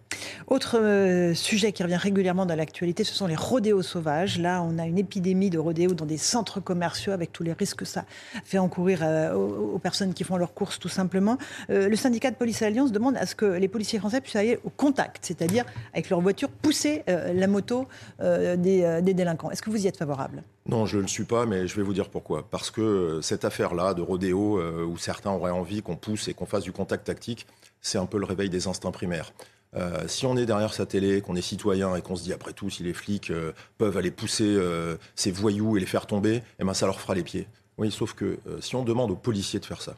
Autre 0.47 0.79
euh, 0.79 1.35
sujet 1.35 1.73
qui 1.73 1.83
revient 1.83 1.97
régulièrement 1.97 2.47
dans 2.47 2.55
l'actualité, 2.55 3.05
ce 3.05 3.15
sont 3.15 3.27
les 3.27 3.37
rodéos 3.37 3.83
sauvages. 3.83 4.39
Là, 4.39 4.63
on 4.63 4.79
a 4.79 4.87
une 4.87 4.99
épidémie 4.99 5.51
de 5.51 5.59
rodéos 5.59 5.95
dans 5.95 6.05
des 6.05 6.19
centres 6.19 6.61
commerciaux 6.61 7.13
avec 7.13 7.33
tous 7.33 7.43
les 7.43 7.53
risques 7.53 7.79
que 7.79 7.85
ça 7.85 8.05
fait 8.45 8.59
encourir 8.59 9.01
euh, 9.03 9.35
aux, 9.35 9.79
personnes 9.79 10.15
qui 10.15 10.25
font 10.25 10.37
leurs 10.37 10.55
courses 10.55 10.79
tout 10.79 10.89
simplement. 10.89 11.39
Euh, 11.71 11.89
le 11.89 11.97
syndicat 11.97 12.31
de 12.31 12.37
police 12.37 12.63
Alliance 12.63 12.93
demande 12.93 13.17
à 13.17 13.27
ce 13.27 13.35
que 13.35 13.47
les 13.47 13.69
policiers 13.69 13.99
français 13.99 14.21
puissent 14.21 14.37
aller 14.37 14.59
au 14.65 14.71
contact, 14.71 15.25
c'est-à-dire 15.25 15.65
avec 15.93 16.11
leur 16.11 16.21
voiture 16.21 16.49
pousser 16.49 17.03
la 17.07 17.47
moto 17.47 17.87
des, 18.21 19.01
des 19.03 19.15
délinquants. 19.15 19.51
Est-ce 19.51 19.63
que 19.63 19.71
vous 19.71 19.85
y 19.85 19.89
êtes 19.89 19.97
favorable? 19.97 20.43
Non, 20.67 20.87
je 20.87 20.97
ne 20.97 21.03
le 21.03 21.09
suis 21.09 21.25
pas, 21.25 21.45
mais 21.45 21.67
je 21.67 21.75
vais 21.75 21.83
vous 21.83 21.93
dire 21.93 22.09
pourquoi. 22.09 22.49
Parce 22.49 22.71
que 22.71 22.81
euh, 22.81 23.23
cette 23.23 23.45
affaire-là 23.45 23.95
de 23.95 24.03
rodéo, 24.03 24.61
euh, 24.61 24.85
où 24.85 24.97
certains 24.97 25.33
auraient 25.33 25.51
envie 25.51 25.83
qu'on 25.83 25.97
pousse 25.97 26.29
et 26.29 26.35
qu'on 26.35 26.47
fasse 26.47 26.63
du 26.63 26.73
contact 26.73 27.07
tactique, 27.07 27.47
c'est 27.81 27.99
un 27.99 28.07
peu 28.07 28.19
le 28.19 28.27
réveil 28.27 28.49
des 28.49 28.69
instincts 28.69 28.93
primaires. 28.93 29.33
Euh, 29.75 30.07
si 30.07 30.25
on 30.25 30.37
est 30.37 30.47
derrière 30.47 30.73
sa 30.73 30.87
télé, 30.87 31.21
qu'on 31.21 31.35
est 31.35 31.43
citoyen 31.43 31.97
et 31.97 32.03
qu'on 32.03 32.15
se 32.15 32.23
dit 32.23 32.33
après 32.33 32.53
tout, 32.53 32.71
si 32.71 32.85
les 32.85 32.93
flics 32.93 33.33
peuvent 33.79 33.97
aller 33.97 34.11
pousser 34.13 34.57
ces 35.17 35.33
voyous 35.33 35.77
et 35.77 35.81
les 35.81 35.87
faire 35.87 36.07
tomber, 36.07 36.43
eh 36.61 36.65
ben, 36.65 36.75
ça 36.75 36.87
leur 36.87 37.01
fera 37.01 37.15
les 37.15 37.25
pieds. 37.25 37.49
Oui, 37.79 37.91
sauf 37.91 38.13
que 38.13 38.39
si 38.61 38.77
on 38.77 38.85
demande 38.85 39.11
aux 39.11 39.17
policiers 39.17 39.59
de 39.59 39.65
faire 39.65 39.81
ça, 39.81 39.97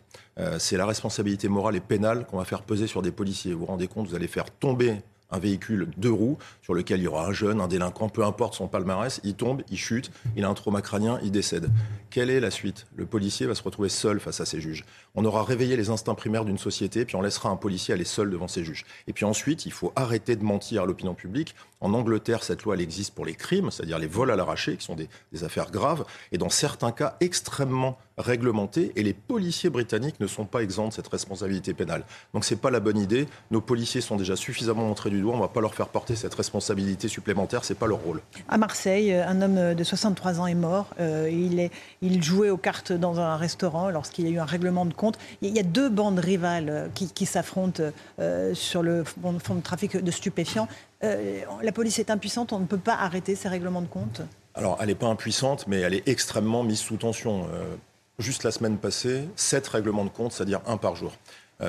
c'est 0.59 0.76
la 0.76 0.87
responsabilité 0.87 1.49
morale 1.49 1.75
et 1.75 1.80
pénale 1.80 2.25
qu'on 2.25 2.38
va 2.38 2.44
faire 2.44 2.62
peser 2.62 2.87
sur 2.87 3.02
des 3.02 3.11
policiers. 3.11 3.52
Vous 3.52 3.61
vous 3.61 3.66
rendez 3.66 3.88
compte, 3.88 4.06
vous 4.06 4.14
allez 4.14 4.28
faire 4.28 4.49
tomber 4.49 5.02
un 5.31 5.38
véhicule 5.38 5.88
deux 5.97 6.12
roues 6.12 6.38
sur 6.62 6.75
lequel 6.75 7.00
il 7.00 7.04
y 7.04 7.09
aura 7.09 7.26
un 7.26 7.33
jeune, 7.33 7.61
un 7.61 7.69
délinquant, 7.69 8.09
peu 8.09 8.25
importe 8.25 8.54
son 8.54 8.69
palmarès, 8.69 9.21
il 9.25 9.35
tombe, 9.35 9.62
il 9.71 9.78
chute, 9.78 10.11
il 10.37 10.45
a 10.45 10.49
un 10.49 10.54
trauma 10.54 10.83
crânien, 10.83 11.19
il 11.23 11.31
décède. 11.31 11.71
Quelle 12.11 12.31
est 12.31 12.40
la 12.40 12.50
suite? 12.50 12.87
Le 12.95 13.07
policier 13.07 13.47
va 13.47 13.54
se 13.54 13.62
retrouver 13.62 13.88
seul 13.88 14.21
face 14.21 14.40
à 14.40 14.47
ses 14.47 14.61
juges. 14.61 14.85
On 15.14 15.25
aura 15.25 15.43
réveillé 15.43 15.76
les 15.76 15.90
instincts 15.90 16.14
primaires 16.14 16.45
d'une 16.45 16.59
société, 16.59 17.04
puis 17.04 17.16
on 17.16 17.23
laissera 17.23 17.49
un 17.49 17.57
policier 17.57 17.95
aller 17.95 18.04
seul 18.04 18.31
devant 18.31 18.49
ses 18.49 18.64
juges. 18.64 18.85
Et 19.07 19.12
puis 19.12 19.25
ensuite, 19.25 19.66
il 19.66 19.73
faut 19.73 19.93
arrêter 19.97 20.37
de 20.37 20.45
mentir 20.45 20.83
à 20.83 20.87
l'opinion 20.87 21.14
publique. 21.14 21.54
En 21.81 21.93
Angleterre, 21.93 22.45
cette 22.45 22.62
loi, 22.62 22.75
elle 22.75 22.81
existe 22.81 23.14
pour 23.14 23.26
les 23.26 23.35
crimes, 23.35 23.71
c'est-à-dire 23.71 23.99
les 23.99 24.07
vols 24.07 24.31
à 24.31 24.37
l'arraché, 24.37 24.76
qui 24.76 24.85
sont 24.85 24.95
des, 24.95 25.09
des 25.33 25.45
affaires 25.45 25.71
graves, 25.71 26.04
et 26.33 26.38
dans 26.38 26.49
certains 26.49 26.93
cas 26.93 27.16
extrêmement 27.21 27.99
réglementés, 28.18 28.92
et 28.97 29.02
les 29.02 29.14
policiers 29.14 29.71
britanniques 29.71 30.21
ne 30.21 30.26
sont 30.26 30.44
pas 30.44 30.62
exempts 30.62 30.88
de 30.88 30.92
cette 30.92 31.09
responsabilité 31.09 31.75
pénale. 31.75 32.04
Donc 32.33 32.44
c'est 32.44 32.56
pas 32.56 32.71
la 32.71 32.80
bonne 32.80 32.99
idée. 32.99 33.26
Nos 33.50 33.61
policiers 33.61 34.00
sont 34.00 34.16
déjà 34.16 34.37
suffisamment 34.37 34.87
montrés 34.87 35.11
du 35.11 35.21
doigt, 35.21 35.35
on 35.35 35.40
va 35.40 35.49
pas 35.49 35.61
leur 35.61 35.75
faire 35.75 35.88
porter 35.88 36.14
cette 36.16 36.35
responsabilité 36.35 37.09
supplémentaire, 37.09 37.64
c'est 37.64 37.75
pas 37.75 37.87
leur 37.87 37.99
rôle. 37.99 38.21
À 38.49 38.59
Marseille, 38.59 39.12
un 39.12 39.42
homme 39.42 39.75
de 39.75 39.85
63 39.85 40.40
ans 40.40 40.47
est 40.47 40.54
mort. 40.54 40.88
Euh, 41.00 41.28
il, 41.30 41.59
est, 41.59 41.71
il 42.02 42.23
jouait 42.23 42.50
aux 42.50 42.56
cartes 42.56 42.92
dans 42.92 43.21
un 43.21 43.37
restaurant 43.37 43.90
lorsqu'il 43.90 44.26
y 44.26 44.28
a 44.28 44.33
eu 44.33 44.38
un 44.38 44.44
règlement 44.44 44.87
de 44.87 44.94
compte. 44.94 45.18
Il 45.42 45.54
y 45.54 45.61
a 45.61 45.62
deux 45.62 45.88
bandes 45.88 46.18
rivales 46.18 46.68
euh, 46.68 46.88
qui, 46.94 47.26
s'affrontent 47.26 47.83
euh, 48.18 48.54
sur 48.54 48.83
le 48.83 49.04
fond 49.04 49.54
de 49.54 49.61
trafic 49.61 49.97
de 49.97 50.11
stupéfiants. 50.11 50.68
la 51.02 51.73
police 51.73 51.99
est 51.99 52.11
impuissante, 52.11 52.52
on 52.52 52.61
ne 52.61 52.66
peut 52.66 52.78
pas 52.78 52.94
arrêter 52.94 53.35
ces 53.35 53.49
règlements 53.49 53.83
de 53.83 53.87
compte? 53.87 54.23
Alors, 54.54 54.78
elle 54.80 54.88
n'est 54.88 54.94
pas 54.94 55.09
impuissante, 55.09 55.66
mais 55.66 55.80
elle 55.80 55.94
est 55.94 56.09
extrêmement 56.09 56.62
mise 56.62 56.78
sous 56.78 56.97
tension. 56.97 57.47
Juste 58.18 58.44
la 58.44 58.50
semaine 58.50 58.78
passée, 58.78 59.28
sept 59.37 59.66
règlements 59.68 60.04
de 60.04 60.11
compte, 60.11 60.33
c'est-à-dire 60.33 60.61
un 60.66 60.76
par 60.76 60.97
jour. 60.97 61.12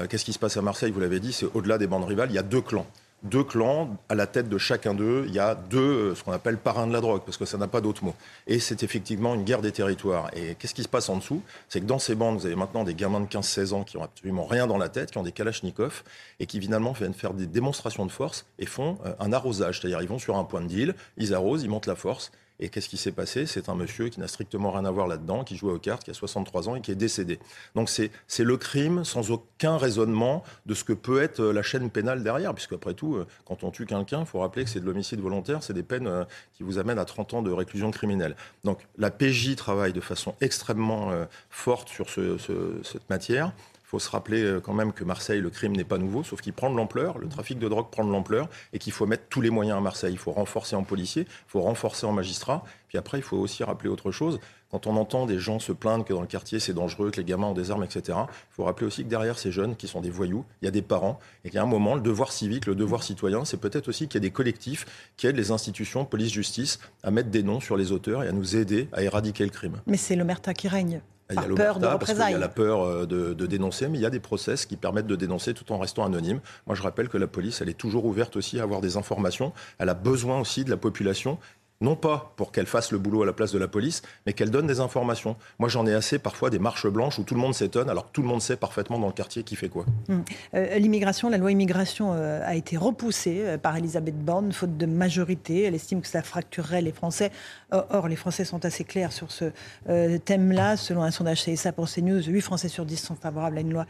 Qu'est-ce 0.09 0.25
qui 0.25 0.33
se 0.33 0.39
passe 0.39 0.57
à 0.57 0.61
Marseille 0.61 0.91
Vous 0.91 0.99
l'avez 0.99 1.21
dit, 1.21 1.31
c'est 1.31 1.45
au-delà 1.53 1.77
des 1.77 1.87
bandes 1.87 2.03
rivales, 2.03 2.29
il 2.29 2.35
y 2.35 2.39
a 2.39 2.43
deux 2.43 2.59
clans 2.59 2.87
deux 3.25 3.43
clans, 3.43 3.97
à 4.07 4.15
la 4.15 4.27
tête 4.27 4.49
de 4.49 4.57
chacun 4.57 4.93
d'eux, 4.93 5.25
il 5.27 5.33
y 5.33 5.39
a 5.39 5.55
deux, 5.55 5.79
euh, 5.79 6.15
ce 6.15 6.23
qu'on 6.23 6.31
appelle 6.31 6.57
parrains 6.57 6.85
de 6.85 6.93
la 6.93 7.01
drogue, 7.01 7.21
parce 7.25 7.37
que 7.37 7.45
ça 7.45 7.57
n'a 7.57 7.67
pas 7.67 7.81
d'autre 7.81 8.03
mot. 8.03 8.13
Et 8.45 8.59
c'est 8.59 8.83
effectivement 8.83 9.33
une 9.33 9.43
guerre 9.43 9.61
des 9.61 9.71
territoires. 9.71 10.29
Et 10.35 10.55
qu'est-ce 10.55 10.75
qui 10.75 10.83
se 10.83 10.87
passe 10.87 11.09
en 11.09 11.17
dessous? 11.17 11.41
C'est 11.67 11.81
que 11.81 11.85
dans 11.85 11.97
ces 11.97 12.13
bandes, 12.13 12.37
vous 12.37 12.45
avez 12.45 12.55
maintenant 12.55 12.83
des 12.83 12.93
gamins 12.93 13.19
de 13.19 13.25
15-16 13.25 13.73
ans 13.73 13.83
qui 13.83 13.97
ont 13.97 14.03
absolument 14.03 14.45
rien 14.45 14.67
dans 14.67 14.77
la 14.77 14.89
tête, 14.89 15.11
qui 15.11 15.17
ont 15.17 15.23
des 15.23 15.31
kalachnikovs, 15.31 16.03
et 16.39 16.45
qui 16.45 16.61
finalement 16.61 16.91
viennent 16.91 17.15
faire 17.15 17.33
des 17.33 17.47
démonstrations 17.47 18.05
de 18.05 18.11
force 18.11 18.45
et 18.59 18.67
font 18.67 18.99
euh, 19.05 19.13
un 19.19 19.33
arrosage. 19.33 19.81
C'est-à-dire, 19.81 20.01
ils 20.01 20.07
vont 20.09 20.19
sur 20.19 20.37
un 20.37 20.43
point 20.43 20.61
de 20.61 20.67
deal, 20.67 20.95
ils 21.17 21.33
arrosent, 21.33 21.63
ils 21.63 21.69
montent 21.69 21.87
la 21.87 21.95
force, 21.95 22.31
et 22.59 22.69
qu'est-ce 22.69 22.89
qui 22.89 22.97
s'est 22.97 23.11
passé? 23.11 23.45
C'est 23.45 23.69
un 23.69 23.75
monsieur 23.75 24.09
qui 24.09 24.19
n'a 24.19 24.27
strictement 24.27 24.71
rien 24.71 24.85
à 24.85 24.91
voir 24.91 25.07
là-dedans, 25.07 25.43
qui 25.43 25.55
jouait 25.55 25.73
aux 25.73 25.79
cartes, 25.79 26.03
qui 26.03 26.11
a 26.11 26.13
63 26.13 26.69
ans 26.69 26.75
et 26.75 26.81
qui 26.81 26.91
est 26.91 26.95
décédé. 26.95 27.39
Donc 27.75 27.89
c'est 27.89 28.43
le 28.43 28.57
crime 28.57 29.03
sans 29.03 29.31
aucun 29.31 29.77
raisonnement 29.77 30.43
de 30.65 30.73
ce 30.73 30.83
que 30.83 30.93
peut 30.93 31.21
être 31.21 31.41
euh, 31.41 31.53
la 31.53 31.63
chaîne 31.63 31.89
pénale 31.89 32.23
derrière, 32.23 32.53
puisque 32.53 32.73
après 32.73 32.93
tout, 32.93 33.15
euh, 33.15 33.27
quand 33.45 33.63
on 33.63 33.71
tue 33.71 33.85
quelqu'un, 33.85 34.21
il 34.21 34.25
faut 34.25 34.39
rappeler 34.39 34.63
que 34.63 34.69
c'est 34.69 34.79
de 34.79 34.85
l'homicide 34.85 35.19
volontaire, 35.19 35.63
c'est 35.63 35.73
des 35.73 35.83
peines 35.83 36.07
euh, 36.07 36.23
qui 36.53 36.63
vous 36.63 36.77
amènent 36.77 36.99
à 36.99 37.05
30 37.05 37.33
ans 37.35 37.41
de 37.41 37.51
réclusion 37.51 37.91
criminelle. 37.91 38.35
Donc 38.63 38.79
la 38.97 39.11
PJ 39.11 39.55
travaille 39.55 39.93
de 39.93 40.01
façon 40.01 40.35
extrêmement 40.41 41.11
forte 41.49 41.89
sur 41.89 42.09
cette 42.09 43.09
matière. 43.09 43.51
Il 43.85 43.89
faut 43.89 43.99
se 43.99 44.09
rappeler 44.09 44.41
euh, 44.41 44.59
quand 44.59 44.73
même 44.73 44.93
que 44.93 45.03
Marseille, 45.03 45.39
le 45.39 45.51
crime 45.51 45.75
n'est 45.75 45.83
pas 45.83 45.99
nouveau, 45.99 46.23
sauf 46.23 46.41
qu'il 46.41 46.53
prend 46.53 46.71
de 46.71 46.75
l'ampleur, 46.75 47.19
le 47.19 47.29
trafic 47.29 47.59
de 47.59 47.69
drogue 47.69 47.91
prend 47.91 48.03
de 48.03 48.11
l'ampleur, 48.11 48.49
et 48.73 48.79
qu'il 48.79 48.91
faut 48.91 49.05
mettre 49.05 49.25
tous 49.29 49.41
les 49.41 49.51
moyens 49.51 49.77
à 49.77 49.81
Marseille. 49.81 50.11
Il 50.11 50.17
faut 50.17 50.31
renforcer 50.31 50.75
en 50.75 50.83
policiers, 50.83 51.23
il 51.23 51.49
faut 51.49 51.61
renforcer 51.61 52.07
en 52.07 52.11
magistrats. 52.11 52.63
Puis 52.87 52.97
après, 52.97 53.19
il 53.19 53.23
faut 53.23 53.37
aussi 53.37 53.63
rappeler 53.63 53.89
autre 53.89 54.11
chose. 54.11 54.39
Quand 54.71 54.87
on 54.87 54.97
entend 54.97 55.27
des 55.27 55.37
gens 55.37 55.59
se 55.59 55.71
plaindre 55.71 56.03
que 56.03 56.13
dans 56.13 56.21
le 56.21 56.27
quartier 56.27 56.59
c'est 56.59 56.73
dangereux, 56.73 57.11
que 57.11 57.17
les 57.17 57.23
gamins 57.23 57.47
ont 57.47 57.53
des 57.53 57.69
armes, 57.69 57.83
etc., 57.83 58.17
il 58.27 58.55
faut 58.55 58.63
rappeler 58.63 58.87
aussi 58.87 59.03
que 59.03 59.09
derrière 59.09 59.37
ces 59.37 59.51
jeunes 59.51 59.75
qui 59.75 59.87
sont 59.87 60.01
des 60.01 60.09
voyous, 60.09 60.45
il 60.61 60.65
y 60.65 60.67
a 60.67 60.71
des 60.71 60.81
parents, 60.81 61.19
et 61.43 61.55
a 61.55 61.61
un 61.61 61.67
moment, 61.67 61.93
le 61.93 62.01
devoir 62.01 62.31
civique, 62.31 62.65
le 62.65 62.75
devoir 62.75 63.03
citoyen, 63.03 63.45
c'est 63.45 63.57
peut-être 63.57 63.87
aussi 63.87 64.07
qu'il 64.07 64.15
y 64.15 64.25
a 64.25 64.27
des 64.27 64.31
collectifs 64.31 65.11
qui 65.15 65.27
aident 65.27 65.37
les 65.37 65.51
institutions, 65.51 66.05
police, 66.05 66.33
justice, 66.33 66.79
à 67.03 67.11
mettre 67.11 67.29
des 67.29 67.43
noms 67.43 67.59
sur 67.59 67.77
les 67.77 67.91
auteurs 67.91 68.23
et 68.23 68.27
à 68.27 68.31
nous 68.31 68.55
aider 68.55 68.89
à 68.93 69.03
éradiquer 69.03 69.43
le 69.43 69.51
crime. 69.51 69.81
Mais 69.85 69.97
c'est 69.97 70.15
l'omerta 70.15 70.53
qui 70.53 70.67
règne. 70.67 71.01
Il 71.31 71.35
y 71.35 71.39
a 71.39 71.55
peur 71.55 71.79
de 71.79 71.87
parce 71.87 72.13
qu'il 72.13 72.19
y 72.19 72.33
a 72.33 72.37
la 72.37 72.47
peur 72.47 72.83
euh, 72.83 73.05
de, 73.07 73.33
de, 73.33 73.45
dénoncer, 73.47 73.87
mais 73.87 73.97
il 73.97 74.01
y 74.01 74.05
a 74.05 74.11
des 74.11 74.19
process 74.19 74.67
qui 74.67 74.77
permettent 74.77 75.07
de 75.07 75.15
dénoncer 75.15 75.55
tout 75.55 75.71
en 75.71 75.79
restant 75.79 76.05
anonyme. 76.05 76.39
Moi, 76.67 76.75
je 76.75 76.83
rappelle 76.83 77.09
que 77.09 77.17
la 77.17 77.25
police, 77.27 77.61
elle 77.61 77.69
est 77.69 77.77
toujours 77.77 78.05
ouverte 78.05 78.35
aussi 78.35 78.59
à 78.59 78.63
avoir 78.63 78.79
des 78.79 78.95
informations. 78.95 79.51
Elle 79.79 79.89
a 79.89 79.95
besoin 79.95 80.39
aussi 80.39 80.63
de 80.63 80.69
la 80.69 80.77
population 80.77 81.39
non 81.85 81.95
pas 81.95 82.33
pour 82.35 82.51
qu'elle 82.51 82.65
fasse 82.65 82.91
le 82.91 82.97
boulot 82.97 83.21
à 83.21 83.25
la 83.27 83.33
place 83.33 83.51
de 83.51 83.59
la 83.59 83.67
police, 83.67 84.01
mais 84.25 84.33
qu'elle 84.33 84.49
donne 84.49 84.65
des 84.65 84.79
informations. 84.79 85.35
Moi, 85.59 85.69
j'en 85.69 85.85
ai 85.85 85.93
assez 85.93 86.17
parfois 86.17 86.49
des 86.49 86.57
marches 86.57 86.87
blanches 86.87 87.19
où 87.19 87.23
tout 87.23 87.35
le 87.35 87.39
monde 87.39 87.53
s'étonne, 87.53 87.89
alors 87.91 88.07
que 88.07 88.11
tout 88.11 88.23
le 88.23 88.27
monde 88.27 88.41
sait 88.41 88.57
parfaitement 88.57 88.97
dans 88.97 89.07
le 89.07 89.13
quartier 89.13 89.43
qui 89.43 89.55
fait 89.55 89.69
quoi. 89.69 89.85
Hum. 90.09 90.25
Euh, 90.55 90.79
l'immigration, 90.79 91.29
la 91.29 91.37
loi 91.37 91.51
immigration 91.51 92.13
euh, 92.13 92.41
a 92.43 92.55
été 92.55 92.75
repoussée 92.75 93.41
euh, 93.41 93.57
par 93.59 93.77
Elisabeth 93.77 94.17
Borne, 94.17 94.51
faute 94.51 94.77
de 94.77 94.85
majorité. 94.87 95.63
Elle 95.63 95.75
estime 95.75 96.01
que 96.01 96.07
ça 96.07 96.23
fracturerait 96.23 96.81
les 96.81 96.91
Français. 96.91 97.31
Or, 97.71 98.07
les 98.07 98.15
Français 98.15 98.45
sont 98.45 98.63
assez 98.63 98.83
clairs 98.85 99.11
sur 99.11 99.31
ce 99.31 99.51
thème-là. 99.85 100.77
Selon 100.77 101.03
un 101.03 101.11
sondage 101.11 101.43
CSA 101.43 101.73
pour 101.73 101.89
CNews, 101.89 102.23
8 102.23 102.41
Français 102.41 102.69
sur 102.69 102.85
10 102.85 102.97
sont 102.97 103.15
favorables 103.15 103.57
à 103.57 103.61
une 103.61 103.73
loi 103.73 103.85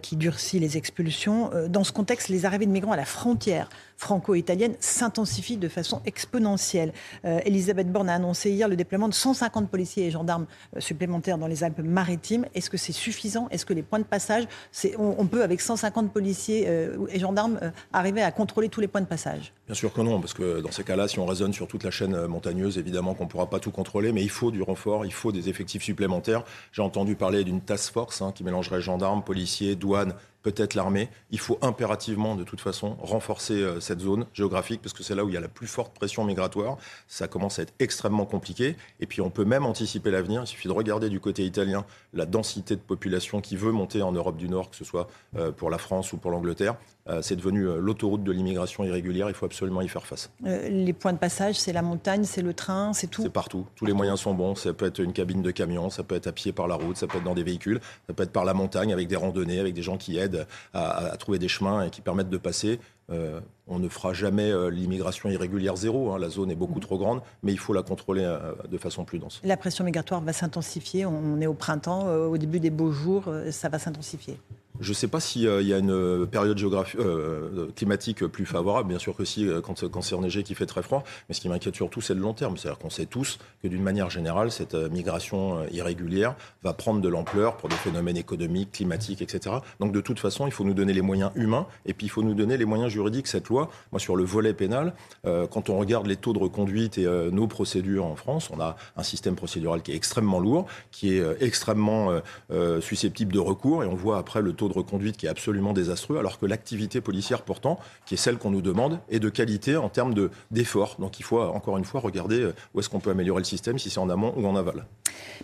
qui 0.00 0.16
durcit 0.16 0.60
les 0.60 0.76
expulsions. 0.76 1.50
dans 1.68 1.82
ce 1.82 1.92
contexte, 1.92 2.28
les 2.28 2.44
arrivées 2.44 2.66
de 2.66 2.70
migrants 2.70 2.92
à 2.92 2.96
la 2.96 3.04
frontière 3.04 3.68
franco-italienne 3.96 4.74
s'intensifie 4.80 5.56
de 5.56 5.68
façon 5.68 6.00
exponentielle. 6.04 6.92
Elisabeth 7.24 7.90
Borne 7.90 8.08
a 8.08 8.14
annoncé 8.14 8.50
hier 8.50 8.68
le 8.68 8.76
déploiement 8.76 9.08
de 9.08 9.14
150 9.14 9.70
policiers 9.70 10.06
et 10.06 10.10
gendarmes 10.10 10.46
supplémentaires 10.78 11.38
dans 11.38 11.46
les 11.46 11.64
Alpes-Maritimes. 11.64 12.46
Est-ce 12.54 12.70
que 12.70 12.76
c'est 12.76 12.92
suffisant? 12.92 13.48
Est-ce 13.50 13.64
que 13.64 13.72
les 13.72 13.82
points 13.82 13.98
de 13.98 14.04
passage, 14.04 14.44
on, 14.98 15.26
peut 15.26 15.42
avec 15.42 15.60
150 15.60 16.12
policiers 16.12 16.68
et 17.10 17.18
gendarmes 17.18 17.58
arriver 17.92 18.22
à 18.22 18.30
contrôler 18.32 18.68
tous 18.68 18.80
les 18.80 18.88
points 18.88 19.00
de 19.00 19.06
passage? 19.06 19.52
Bien 19.66 19.74
sûr 19.74 19.92
que 19.92 20.00
non, 20.00 20.20
parce 20.20 20.34
que 20.34 20.60
dans 20.60 20.70
ces 20.70 20.84
cas-là, 20.84 21.08
si 21.08 21.18
on 21.18 21.26
raisonne 21.26 21.52
sur 21.52 21.66
toute 21.66 21.84
la 21.84 21.90
chaîne 21.90 22.26
montagneuse, 22.26 22.78
évidemment 22.78 23.14
qu'on 23.14 23.24
ne 23.24 23.28
pourra 23.28 23.50
pas 23.50 23.58
tout 23.58 23.70
contrôler, 23.70 24.12
mais 24.12 24.22
il 24.22 24.30
faut 24.30 24.50
du 24.50 24.62
renfort, 24.62 25.04
il 25.04 25.12
faut 25.12 25.32
des 25.32 25.48
effectifs 25.48 25.82
supplémentaires. 25.82 26.44
J'ai 26.72 26.82
entendu 26.82 27.16
parler 27.16 27.44
d'une 27.44 27.60
task 27.60 27.92
force 27.92 28.22
hein, 28.22 28.32
qui 28.32 28.44
mélangerait 28.44 28.80
gendarmes, 28.80 29.22
policiers, 29.24 29.74
douanes, 29.74 30.14
peut-être 30.46 30.74
l'armée. 30.74 31.08
Il 31.32 31.40
faut 31.40 31.58
impérativement, 31.60 32.36
de 32.36 32.44
toute 32.44 32.60
façon, 32.60 32.96
renforcer 33.02 33.54
euh, 33.54 33.80
cette 33.80 33.98
zone 33.98 34.26
géographique 34.32 34.80
parce 34.80 34.92
que 34.92 35.02
c'est 35.02 35.16
là 35.16 35.24
où 35.24 35.28
il 35.28 35.34
y 35.34 35.36
a 35.36 35.40
la 35.40 35.48
plus 35.48 35.66
forte 35.66 35.92
pression 35.92 36.22
migratoire. 36.22 36.76
Ça 37.08 37.26
commence 37.26 37.58
à 37.58 37.62
être 37.62 37.74
extrêmement 37.80 38.26
compliqué. 38.26 38.76
Et 39.00 39.06
puis, 39.06 39.20
on 39.20 39.28
peut 39.28 39.44
même 39.44 39.66
anticiper 39.66 40.12
l'avenir. 40.12 40.42
Il 40.44 40.46
suffit 40.46 40.68
de 40.68 40.72
regarder 40.72 41.08
du 41.08 41.18
côté 41.18 41.44
italien 41.44 41.84
la 42.14 42.26
densité 42.26 42.76
de 42.76 42.80
population 42.80 43.40
qui 43.40 43.56
veut 43.56 43.72
monter 43.72 44.02
en 44.02 44.12
Europe 44.12 44.36
du 44.36 44.48
Nord, 44.48 44.70
que 44.70 44.76
ce 44.76 44.84
soit 44.84 45.08
euh, 45.36 45.50
pour 45.50 45.68
la 45.68 45.78
France 45.78 46.12
ou 46.12 46.16
pour 46.16 46.30
l'Angleterre. 46.30 46.76
Euh, 47.08 47.22
c'est 47.22 47.36
devenu 47.36 47.64
l'autoroute 47.64 48.22
de 48.22 48.30
l'immigration 48.30 48.84
irrégulière. 48.84 49.28
Il 49.28 49.34
faut 49.34 49.46
absolument 49.46 49.80
y 49.80 49.88
faire 49.88 50.06
face. 50.06 50.30
les 50.44 50.92
points 50.92 51.12
de 51.12 51.18
passage, 51.18 51.56
c'est 51.56 51.72
la 51.72 51.82
montagne, 51.82 52.22
c'est 52.22 52.42
le 52.42 52.54
train, 52.54 52.92
c'est 52.92 53.08
tout 53.08 53.22
C'est 53.22 53.30
partout. 53.30 53.66
Tous 53.74 53.86
les 53.86 53.92
moyens 53.92 54.20
sont 54.20 54.34
bons. 54.34 54.54
Ça 54.54 54.72
peut 54.72 54.86
être 54.86 55.00
une 55.00 55.12
cabine 55.12 55.42
de 55.42 55.50
camion, 55.50 55.90
ça 55.90 56.04
peut 56.04 56.14
être 56.14 56.28
à 56.28 56.32
pied 56.32 56.52
par 56.52 56.68
la 56.68 56.76
route, 56.76 56.96
ça 56.96 57.08
peut 57.08 57.18
être 57.18 57.24
dans 57.24 57.34
des 57.34 57.42
véhicules, 57.42 57.80
ça 58.06 58.14
peut 58.14 58.22
être 58.22 58.32
par 58.32 58.44
la 58.44 58.54
montagne 58.54 58.92
avec 58.92 59.08
des 59.08 59.16
randonnées, 59.16 59.58
avec 59.58 59.74
des 59.74 59.82
gens 59.82 59.96
qui 59.96 60.18
aident 60.18 60.35
à, 60.74 61.16
trouver 61.18 61.38
des 61.38 61.48
chemins 61.48 61.84
et 61.84 61.90
qui 61.90 62.00
permettent 62.00 62.30
de 62.30 62.38
passer. 62.38 62.78
Euh, 63.10 63.40
on 63.68 63.78
ne 63.78 63.88
fera 63.88 64.12
jamais 64.12 64.50
euh, 64.50 64.68
l'immigration 64.68 65.28
irrégulière 65.28 65.76
zéro. 65.76 66.10
Hein. 66.12 66.18
la 66.18 66.28
zone 66.28 66.50
est 66.50 66.56
beaucoup 66.56 66.80
trop 66.80 66.98
grande, 66.98 67.20
mais 67.42 67.52
il 67.52 67.58
faut 67.58 67.72
la 67.72 67.82
contrôler 67.82 68.24
euh, 68.24 68.52
de 68.68 68.78
façon 68.78 69.04
plus 69.04 69.18
dense. 69.18 69.40
La 69.44 69.56
pression 69.56 69.84
migratoire 69.84 70.20
va 70.20 70.32
s'intensifier. 70.32 71.06
On 71.06 71.40
est 71.40 71.46
au 71.46 71.54
printemps, 71.54 72.06
au 72.06 72.36
début 72.36 72.60
des 72.60 72.70
beaux 72.70 72.90
jours, 72.90 73.32
ça 73.50 73.68
va 73.68 73.78
s'intensifier. 73.78 74.38
Je 74.80 74.90
ne 74.90 74.94
sais 74.94 75.08
pas 75.08 75.20
s'il 75.20 75.42
y 75.42 75.72
a 75.72 75.78
une 75.78 76.26
période 76.26 76.58
géographique, 76.58 77.00
climatique 77.74 78.26
plus 78.26 78.46
favorable. 78.46 78.88
Bien 78.88 78.98
sûr 78.98 79.16
que 79.16 79.24
si, 79.24 79.48
quand, 79.62 79.88
quand 79.88 80.02
c'est 80.02 80.14
enneigé, 80.14 80.42
qu'il 80.42 80.56
fait 80.56 80.66
très 80.66 80.82
froid. 80.82 81.04
Mais 81.28 81.34
ce 81.34 81.40
qui 81.40 81.48
m'inquiète 81.48 81.74
surtout, 81.74 82.00
c'est 82.00 82.14
le 82.14 82.20
long 82.20 82.34
terme. 82.34 82.56
C'est-à-dire 82.56 82.78
qu'on 82.78 82.90
sait 82.90 83.06
tous 83.06 83.38
que 83.62 83.68
d'une 83.68 83.82
manière 83.82 84.10
générale, 84.10 84.50
cette 84.50 84.74
migration 84.74 85.66
irrégulière 85.70 86.34
va 86.62 86.72
prendre 86.72 87.00
de 87.00 87.08
l'ampleur 87.08 87.56
pour 87.56 87.68
des 87.68 87.76
phénomènes 87.76 88.16
économiques, 88.16 88.72
climatiques, 88.72 89.22
etc. 89.22 89.56
Donc 89.80 89.92
de 89.92 90.00
toute 90.00 90.18
façon, 90.18 90.46
il 90.46 90.52
faut 90.52 90.64
nous 90.64 90.74
donner 90.74 90.92
les 90.92 91.02
moyens 91.02 91.30
humains 91.34 91.66
et 91.84 91.94
puis 91.94 92.06
il 92.06 92.10
faut 92.10 92.22
nous 92.22 92.34
donner 92.34 92.56
les 92.56 92.64
moyens 92.64 92.90
juridiques. 92.90 93.26
Cette 93.26 93.48
loi, 93.48 93.70
moi 93.92 94.00
sur 94.00 94.16
le 94.16 94.24
volet 94.24 94.54
pénal, 94.54 94.94
quand 95.24 95.70
on 95.70 95.78
regarde 95.78 96.06
les 96.06 96.16
taux 96.16 96.32
de 96.32 96.38
reconduite 96.38 96.98
et 96.98 97.06
nos 97.32 97.46
procédures 97.46 98.04
en 98.04 98.16
France, 98.16 98.50
on 98.52 98.60
a 98.60 98.76
un 98.96 99.02
système 99.02 99.34
procédural 99.36 99.82
qui 99.82 99.92
est 99.92 99.96
extrêmement 99.96 100.40
lourd, 100.40 100.66
qui 100.90 101.14
est 101.14 101.22
extrêmement 101.40 102.10
susceptible 102.80 103.32
de 103.32 103.38
recours 103.38 103.84
et 103.84 103.86
on 103.86 103.94
voit 103.94 104.18
après 104.18 104.42
le 104.42 104.52
taux 104.52 104.65
de 104.68 104.74
reconduite 104.74 105.16
qui 105.16 105.26
est 105.26 105.28
absolument 105.28 105.72
désastreux, 105.72 106.18
alors 106.18 106.38
que 106.38 106.46
l'activité 106.46 107.00
policière, 107.00 107.42
pourtant, 107.42 107.78
qui 108.06 108.14
est 108.14 108.16
celle 108.16 108.38
qu'on 108.38 108.50
nous 108.50 108.62
demande, 108.62 109.00
est 109.10 109.18
de 109.18 109.28
qualité 109.28 109.76
en 109.76 109.88
termes 109.88 110.14
d'efforts. 110.50 110.96
Donc 110.98 111.18
il 111.20 111.22
faut, 111.22 111.40
encore 111.40 111.78
une 111.78 111.84
fois, 111.84 112.00
regarder 112.00 112.40
euh, 112.40 112.54
où 112.74 112.80
est-ce 112.80 112.88
qu'on 112.88 113.00
peut 113.00 113.10
améliorer 113.10 113.40
le 113.40 113.44
système, 113.44 113.78
si 113.78 113.90
c'est 113.90 114.00
en 114.00 114.08
amont 114.08 114.32
ou 114.36 114.46
en 114.46 114.56
aval. 114.56 114.84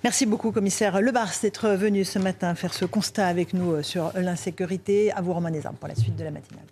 Merci 0.05 0.27
beaucoup, 0.27 0.53
commissaire 0.53 1.01
Lebars, 1.01 1.33
d'être 1.43 1.71
venu 1.71 2.05
ce 2.05 2.19
matin 2.19 2.55
faire 2.55 2.75
ce 2.75 2.85
constat 2.85 3.27
avec 3.27 3.55
nous 3.55 3.73
euh, 3.73 3.83
sur 3.83 4.13
l'insécurité. 4.15 5.13
À 5.13 5.21
vous, 5.21 5.33
Romain 5.33 5.51
Desarmes, 5.51 5.77
pour 5.77 5.89
la 5.89 5.95
suite 5.95 6.17
de 6.17 6.25
la 6.25 6.31
matinale. 6.31 6.67